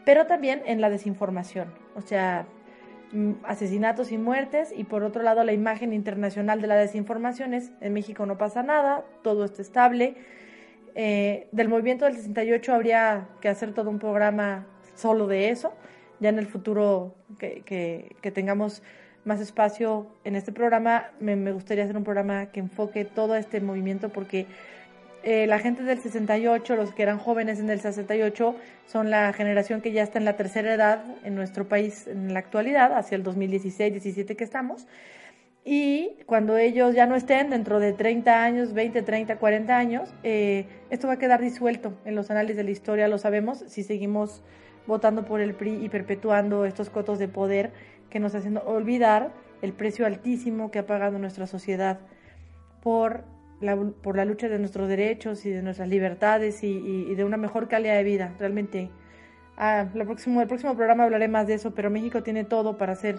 pero 0.04 0.26
también 0.26 0.62
en 0.66 0.80
la 0.80 0.90
desinformación. 0.90 1.72
O 1.94 2.00
sea, 2.00 2.46
asesinatos 3.44 4.12
y 4.12 4.18
muertes 4.18 4.72
y 4.76 4.84
por 4.84 5.02
otro 5.04 5.22
lado 5.22 5.44
la 5.44 5.52
imagen 5.52 5.92
internacional 5.92 6.60
de 6.60 6.66
la 6.66 6.76
desinformación 6.76 7.54
es 7.54 7.70
en 7.80 7.92
México 7.92 8.26
no 8.26 8.36
pasa 8.36 8.62
nada, 8.62 9.04
todo 9.22 9.44
está 9.44 9.62
estable. 9.62 10.16
Eh, 10.94 11.48
del 11.52 11.68
movimiento 11.68 12.06
del 12.06 12.16
68 12.16 12.72
habría 12.74 13.28
que 13.40 13.48
hacer 13.48 13.74
todo 13.74 13.90
un 13.90 13.98
programa 13.98 14.66
solo 14.94 15.26
de 15.26 15.50
eso, 15.50 15.74
ya 16.20 16.30
en 16.30 16.38
el 16.38 16.46
futuro 16.46 17.14
que, 17.38 17.62
que, 17.64 18.30
tengamos 18.30 18.82
más 19.24 19.40
espacio 19.40 20.06
en 20.24 20.36
este 20.36 20.52
programa, 20.52 21.10
me 21.20 21.52
gustaría 21.52 21.84
hacer 21.84 21.96
un 21.96 22.04
programa 22.04 22.46
que 22.46 22.60
enfoque 22.60 23.04
todo 23.04 23.36
este 23.36 23.60
movimiento 23.60 24.08
porque 24.08 24.46
eh, 25.28 25.48
la 25.48 25.58
gente 25.58 25.82
del 25.82 25.98
68, 25.98 26.76
los 26.76 26.92
que 26.94 27.02
eran 27.02 27.18
jóvenes 27.18 27.58
en 27.58 27.68
el 27.68 27.80
68, 27.80 28.54
son 28.86 29.10
la 29.10 29.32
generación 29.32 29.80
que 29.80 29.90
ya 29.90 30.04
está 30.04 30.20
en 30.20 30.24
la 30.24 30.36
tercera 30.36 30.72
edad 30.72 31.04
en 31.24 31.34
nuestro 31.34 31.66
país 31.66 32.06
en 32.06 32.32
la 32.32 32.38
actualidad, 32.38 32.96
hacia 32.96 33.16
el 33.16 33.24
2016-17 33.24 34.36
que 34.36 34.44
estamos. 34.44 34.86
Y 35.64 36.10
cuando 36.26 36.56
ellos 36.56 36.94
ya 36.94 37.06
no 37.06 37.16
estén 37.16 37.50
dentro 37.50 37.80
de 37.80 37.92
30 37.92 38.44
años, 38.44 38.72
20, 38.72 39.02
30, 39.02 39.36
40 39.36 39.76
años, 39.76 40.14
eh, 40.22 40.66
esto 40.90 41.08
va 41.08 41.14
a 41.14 41.18
quedar 41.18 41.40
disuelto 41.40 41.98
en 42.04 42.14
los 42.14 42.30
análisis 42.30 42.58
de 42.58 42.62
la 42.62 42.70
historia, 42.70 43.08
lo 43.08 43.18
sabemos, 43.18 43.64
si 43.66 43.82
seguimos 43.82 44.44
votando 44.86 45.24
por 45.24 45.40
el 45.40 45.54
PRI 45.56 45.84
y 45.84 45.88
perpetuando 45.88 46.66
estos 46.66 46.88
cotos 46.88 47.18
de 47.18 47.26
poder 47.26 47.72
que 48.10 48.20
nos 48.20 48.36
hacen 48.36 48.60
olvidar 48.64 49.32
el 49.60 49.72
precio 49.72 50.06
altísimo 50.06 50.70
que 50.70 50.78
ha 50.78 50.86
pagado 50.86 51.18
nuestra 51.18 51.48
sociedad 51.48 51.98
por 52.80 53.24
por 54.02 54.16
la 54.16 54.24
lucha 54.24 54.48
de 54.48 54.58
nuestros 54.58 54.88
derechos 54.88 55.46
y 55.46 55.50
de 55.50 55.62
nuestras 55.62 55.88
libertades 55.88 56.62
y, 56.62 57.14
de 57.14 57.24
una 57.24 57.36
mejor 57.36 57.68
calidad 57.68 57.96
de 57.96 58.04
vida. 58.04 58.34
Realmente, 58.38 58.90
ah, 59.56 59.86
el 59.94 60.06
próximo 60.06 60.74
programa 60.74 61.04
hablaré 61.04 61.28
más 61.28 61.46
de 61.46 61.54
eso, 61.54 61.74
pero 61.74 61.90
México 61.90 62.22
tiene 62.22 62.44
todo 62.44 62.76
para 62.76 62.94
ser 62.94 63.18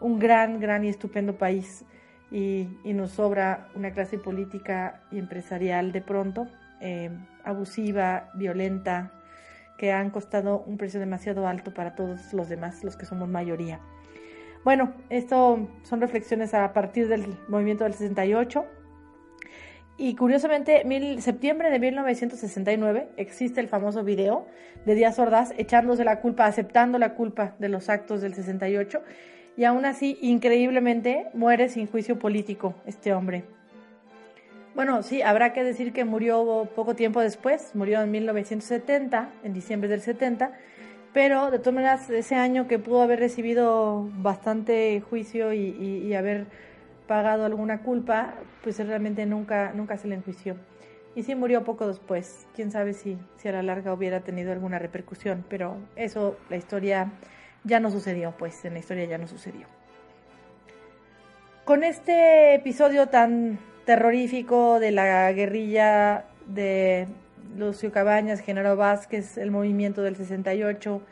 un 0.00 0.18
gran, 0.18 0.60
gran 0.60 0.84
y 0.84 0.88
estupendo 0.88 1.38
país 1.38 1.84
y, 2.30 2.68
nos 2.84 3.12
sobra 3.12 3.68
una 3.74 3.92
clase 3.92 4.18
política 4.18 5.02
y 5.10 5.18
empresarial 5.18 5.92
de 5.92 6.00
pronto 6.00 6.48
eh, 6.80 7.10
abusiva, 7.44 8.30
violenta, 8.34 9.12
que 9.76 9.92
han 9.92 10.10
costado 10.10 10.64
un 10.66 10.76
precio 10.76 10.98
demasiado 10.98 11.46
alto 11.46 11.72
para 11.72 11.94
todos 11.94 12.32
los 12.32 12.48
demás, 12.48 12.82
los 12.82 12.96
que 12.96 13.06
somos 13.06 13.28
mayoría. 13.28 13.80
Bueno, 14.64 14.92
esto 15.08 15.68
son 15.84 16.00
reflexiones 16.00 16.52
a 16.52 16.72
partir 16.72 17.06
del 17.08 17.38
movimiento 17.48 17.84
del 17.84 17.94
68 17.94 18.64
y 19.98 20.14
curiosamente, 20.14 20.82
en 20.82 21.20
septiembre 21.20 21.70
de 21.70 21.78
1969 21.80 23.08
existe 23.16 23.60
el 23.60 23.68
famoso 23.68 24.04
video 24.04 24.46
de 24.86 24.94
Díaz 24.94 25.18
Ordaz 25.18 25.52
echándose 25.58 26.04
la 26.04 26.20
culpa, 26.20 26.46
aceptando 26.46 26.98
la 26.98 27.14
culpa 27.14 27.56
de 27.58 27.68
los 27.68 27.88
actos 27.88 28.22
del 28.22 28.34
68 28.34 29.02
y 29.56 29.64
aún 29.64 29.84
así, 29.84 30.16
increíblemente, 30.22 31.26
muere 31.34 31.68
sin 31.68 31.88
juicio 31.88 32.16
político 32.16 32.74
este 32.86 33.12
hombre. 33.12 33.42
Bueno, 34.76 35.02
sí, 35.02 35.20
habrá 35.20 35.52
que 35.52 35.64
decir 35.64 35.92
que 35.92 36.04
murió 36.04 36.68
poco 36.76 36.94
tiempo 36.94 37.20
después, 37.20 37.74
murió 37.74 38.00
en 38.00 38.12
1970, 38.12 39.30
en 39.42 39.52
diciembre 39.52 39.88
del 39.88 40.00
70, 40.00 40.52
pero 41.12 41.50
de 41.50 41.58
todas 41.58 41.74
maneras 41.74 42.08
ese 42.10 42.36
año 42.36 42.68
que 42.68 42.78
pudo 42.78 43.02
haber 43.02 43.18
recibido 43.18 44.08
bastante 44.18 45.00
juicio 45.00 45.52
y, 45.52 46.14
haber 46.14 46.46
pagado 47.08 47.44
alguna 47.44 47.82
culpa, 47.82 48.34
pues 48.62 48.78
realmente 48.86 49.26
nunca, 49.26 49.72
nunca 49.74 49.96
se 49.96 50.06
le 50.06 50.14
enjuició. 50.14 50.54
Y 51.16 51.24
sí 51.24 51.34
murió 51.34 51.64
poco 51.64 51.88
después. 51.88 52.46
Quién 52.54 52.70
sabe 52.70 52.92
si, 52.92 53.18
si 53.38 53.48
a 53.48 53.52
la 53.52 53.64
larga 53.64 53.92
hubiera 53.92 54.20
tenido 54.20 54.52
alguna 54.52 54.78
repercusión, 54.78 55.44
pero 55.48 55.76
eso, 55.96 56.36
la 56.48 56.56
historia 56.56 57.10
ya 57.64 57.80
no 57.80 57.90
sucedió, 57.90 58.34
pues 58.38 58.64
en 58.64 58.74
la 58.74 58.78
historia 58.78 59.06
ya 59.06 59.18
no 59.18 59.26
sucedió. 59.26 59.66
Con 61.64 61.82
este 61.82 62.54
episodio 62.54 63.08
tan 63.08 63.58
terrorífico 63.84 64.78
de 64.78 64.92
la 64.92 65.32
guerrilla 65.32 66.26
de 66.46 67.08
Lucio 67.56 67.90
Cabañas, 67.90 68.40
Genaro 68.40 68.76
Vázquez, 68.76 69.38
el 69.38 69.50
movimiento 69.50 70.02
del 70.02 70.14
68 70.16 71.02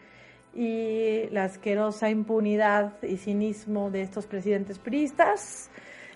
y 0.57 1.29
la 1.33 1.45
asquerosa 1.45 2.09
impunidad 2.09 2.95
y 3.03 3.19
cinismo 3.19 3.91
de 3.91 4.01
estos 4.01 4.27
presidentes 4.27 4.79
priistas, 4.79 5.71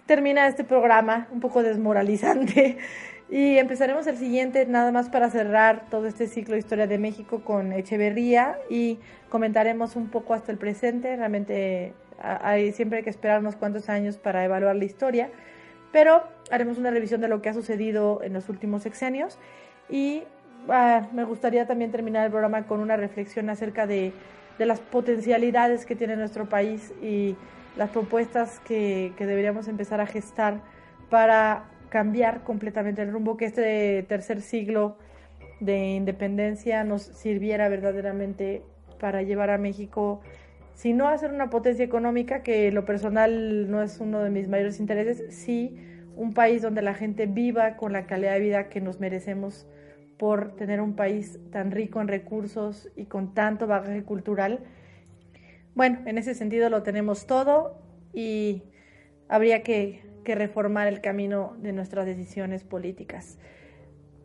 termina 0.06 0.48
este 0.48 0.64
programa 0.64 1.28
un 1.30 1.40
poco 1.40 1.62
desmoralizante 1.62 2.78
y 3.30 3.58
empezaremos 3.58 4.06
el 4.06 4.16
siguiente 4.16 4.64
nada 4.64 4.92
más 4.92 5.10
para 5.10 5.28
cerrar 5.30 5.84
todo 5.90 6.06
este 6.06 6.26
ciclo 6.26 6.54
de 6.54 6.60
historia 6.60 6.86
de 6.86 6.98
México 6.98 7.42
con 7.44 7.72
Echeverría 7.74 8.58
y 8.70 8.98
comentaremos 9.28 9.94
un 9.94 10.08
poco 10.08 10.32
hasta 10.32 10.50
el 10.52 10.58
presente, 10.58 11.14
realmente 11.16 11.92
hay 12.18 12.72
siempre 12.72 12.98
hay 12.98 13.04
que 13.04 13.10
esperar 13.10 13.40
unos 13.40 13.56
cuantos 13.56 13.90
años 13.90 14.16
para 14.16 14.42
evaluar 14.44 14.74
la 14.74 14.84
historia, 14.84 15.30
pero 15.92 16.24
haremos 16.50 16.78
una 16.78 16.90
revisión 16.90 17.20
de 17.20 17.28
lo 17.28 17.42
que 17.42 17.50
ha 17.50 17.54
sucedido 17.54 18.22
en 18.22 18.32
los 18.32 18.48
últimos 18.48 18.82
sexenios 18.84 19.38
y 19.90 20.22
ah, 20.68 21.08
me 21.12 21.24
gustaría 21.24 21.66
también 21.66 21.90
terminar 21.90 22.24
el 22.24 22.30
programa 22.30 22.66
con 22.66 22.80
una 22.80 22.96
reflexión 22.96 23.50
acerca 23.50 23.86
de, 23.86 24.12
las 24.58 24.78
potencialidades 24.78 25.86
que 25.86 25.96
tiene 25.96 26.16
nuestro 26.16 26.46
país 26.46 26.92
y 27.02 27.34
las 27.78 27.88
propuestas 27.88 28.60
que, 28.60 29.12
deberíamos 29.18 29.68
empezar 29.68 30.02
a 30.02 30.06
gestar 30.06 30.60
para 31.08 31.64
cambiar 31.88 32.44
completamente 32.44 33.00
el 33.00 33.10
rumbo, 33.10 33.38
que 33.38 33.46
este 33.46 34.04
tercer 34.06 34.42
siglo 34.42 34.98
de 35.60 35.94
independencia 35.94 36.84
nos 36.84 37.02
sirviera 37.02 37.70
verdaderamente 37.70 38.62
para 38.98 39.22
llevar 39.22 39.48
a 39.48 39.56
México, 39.56 40.20
si 40.74 40.92
no 40.92 41.08
a 41.08 41.16
ser 41.16 41.32
una 41.32 41.48
potencia 41.48 41.84
económica, 41.84 42.42
que 42.42 42.70
lo 42.70 42.84
personal 42.84 43.70
no 43.70 43.82
es 43.82 43.98
uno 43.98 44.22
de 44.22 44.28
mis 44.28 44.48
mayores 44.48 44.78
intereses, 44.78 45.34
sí 45.34 45.74
un 46.16 46.34
país 46.34 46.60
donde 46.60 46.82
la 46.82 46.92
gente 46.92 47.24
viva 47.24 47.76
con 47.76 47.94
la 47.94 48.06
calidad 48.06 48.34
de 48.34 48.40
vida 48.40 48.68
que 48.68 48.82
nos 48.82 49.00
merecemos 49.00 49.66
por 50.20 50.54
tener 50.54 50.82
un 50.82 50.96
país 50.96 51.38
tan 51.50 51.70
rico 51.70 51.98
en 52.02 52.06
recursos 52.06 52.90
y 52.94 53.06
con 53.06 53.32
tanto 53.32 53.66
bagaje 53.66 54.02
cultural. 54.02 54.60
Bueno, 55.74 56.00
en 56.04 56.18
ese 56.18 56.34
sentido 56.34 56.68
lo 56.68 56.82
tenemos 56.82 57.26
todo 57.26 57.80
y 58.12 58.62
habría 59.28 59.62
que, 59.62 60.08
reformar 60.26 60.86
el 60.86 61.00
camino 61.00 61.56
de 61.58 61.72
nuestras 61.72 62.06
decisiones 62.06 62.62
políticas. 62.62 63.36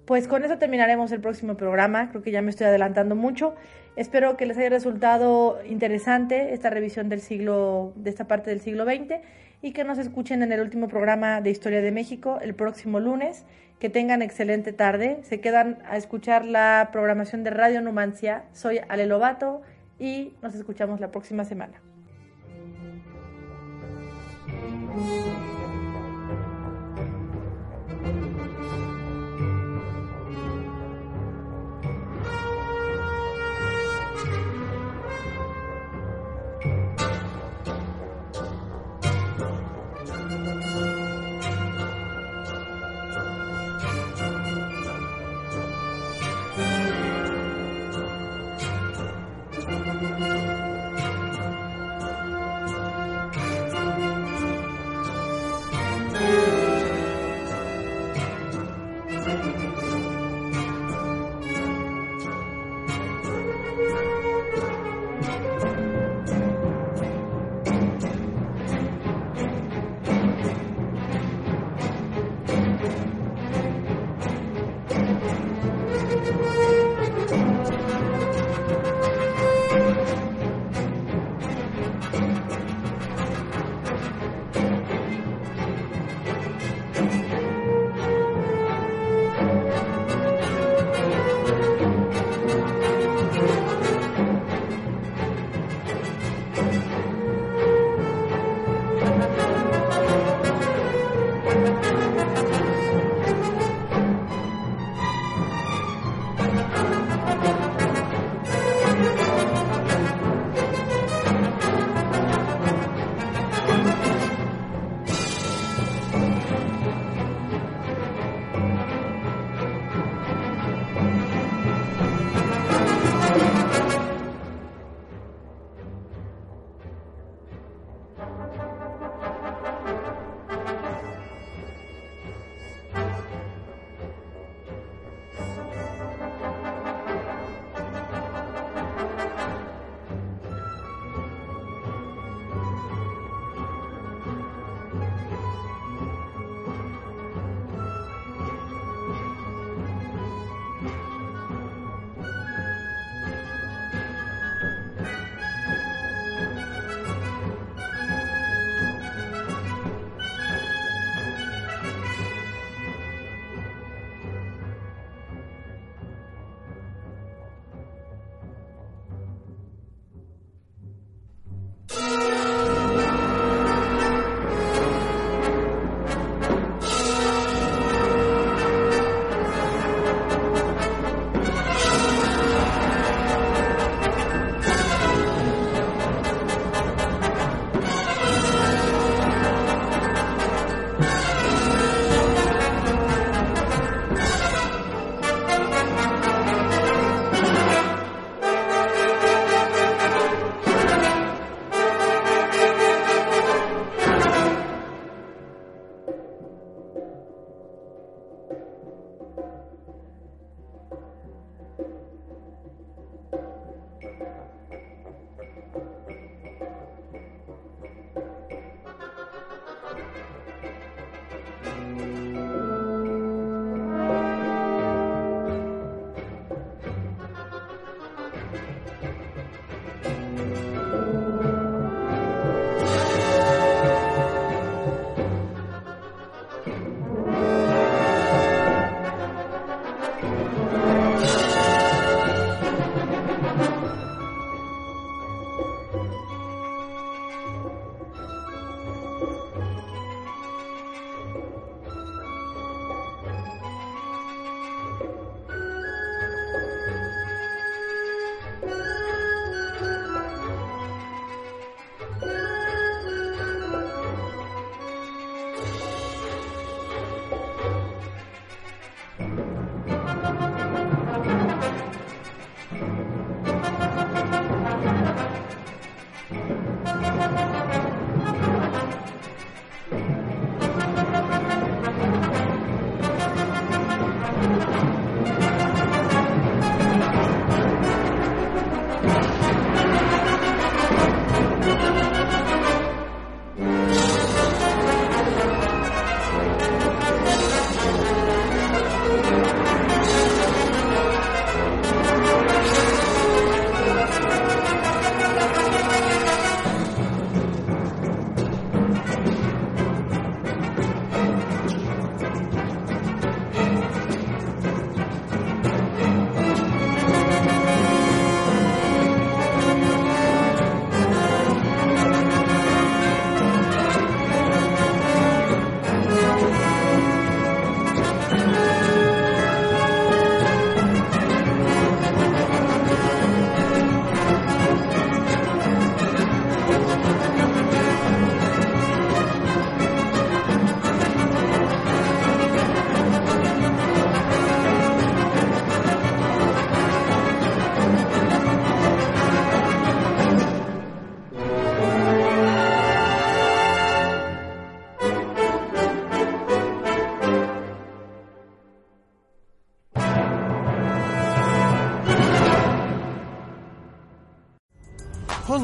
Pues 0.06 0.28
con 0.28 0.44
eso 0.44 0.60
terminaremos 0.60 1.12
el 1.12 1.20
próximo 1.20 1.58
programa. 1.58 2.10
Creo 2.12 2.22
que 2.22 2.30
ya 2.30 2.44
me 2.44 2.52
estoy 2.52 2.68
adelantando 2.68 3.16
mucho. 3.16 3.56
Espero 3.96 4.38
que 4.38 4.46
les 4.46 4.56
haya 4.60 4.70
resultado 4.70 5.58
interesante 5.68 6.54
esta 6.54 6.70
revisión 6.70 7.10
del 7.10 7.22
siglo, 7.22 7.94
de 7.96 8.12
esta 8.12 8.28
parte 8.28 8.52
del 8.52 8.60
siglo 8.60 8.86
XX 8.86 9.16
y 9.64 9.72
que 9.72 9.84
nos 9.84 9.98
escuchen 9.98 10.44
en 10.44 10.52
el 10.52 10.62
último 10.62 10.88
programa 10.90 11.42
de 11.42 11.50
Historia 11.50 11.82
de 11.82 11.92
México 11.92 12.38
el 12.40 12.54
próximo 12.54 13.00
lunes. 13.00 13.46
Que 13.80 13.90
tengan 13.90 14.22
excelente 14.22 14.74
tarde. 14.74 15.20
Se 15.24 15.42
quedan 15.42 15.80
a 15.88 15.98
escuchar 15.98 16.46
la 16.46 16.90
programación 16.92 17.44
de 17.44 17.50
Radio 17.50 17.82
Numancia. 17.82 18.46
Soy 18.54 18.80
Ale 18.88 19.06
Lobato 19.06 19.62
y 20.00 20.34
nos 20.42 20.56
escuchamos 20.56 21.00
la 21.00 21.12
próxima 21.12 21.46
semana. 21.46 21.82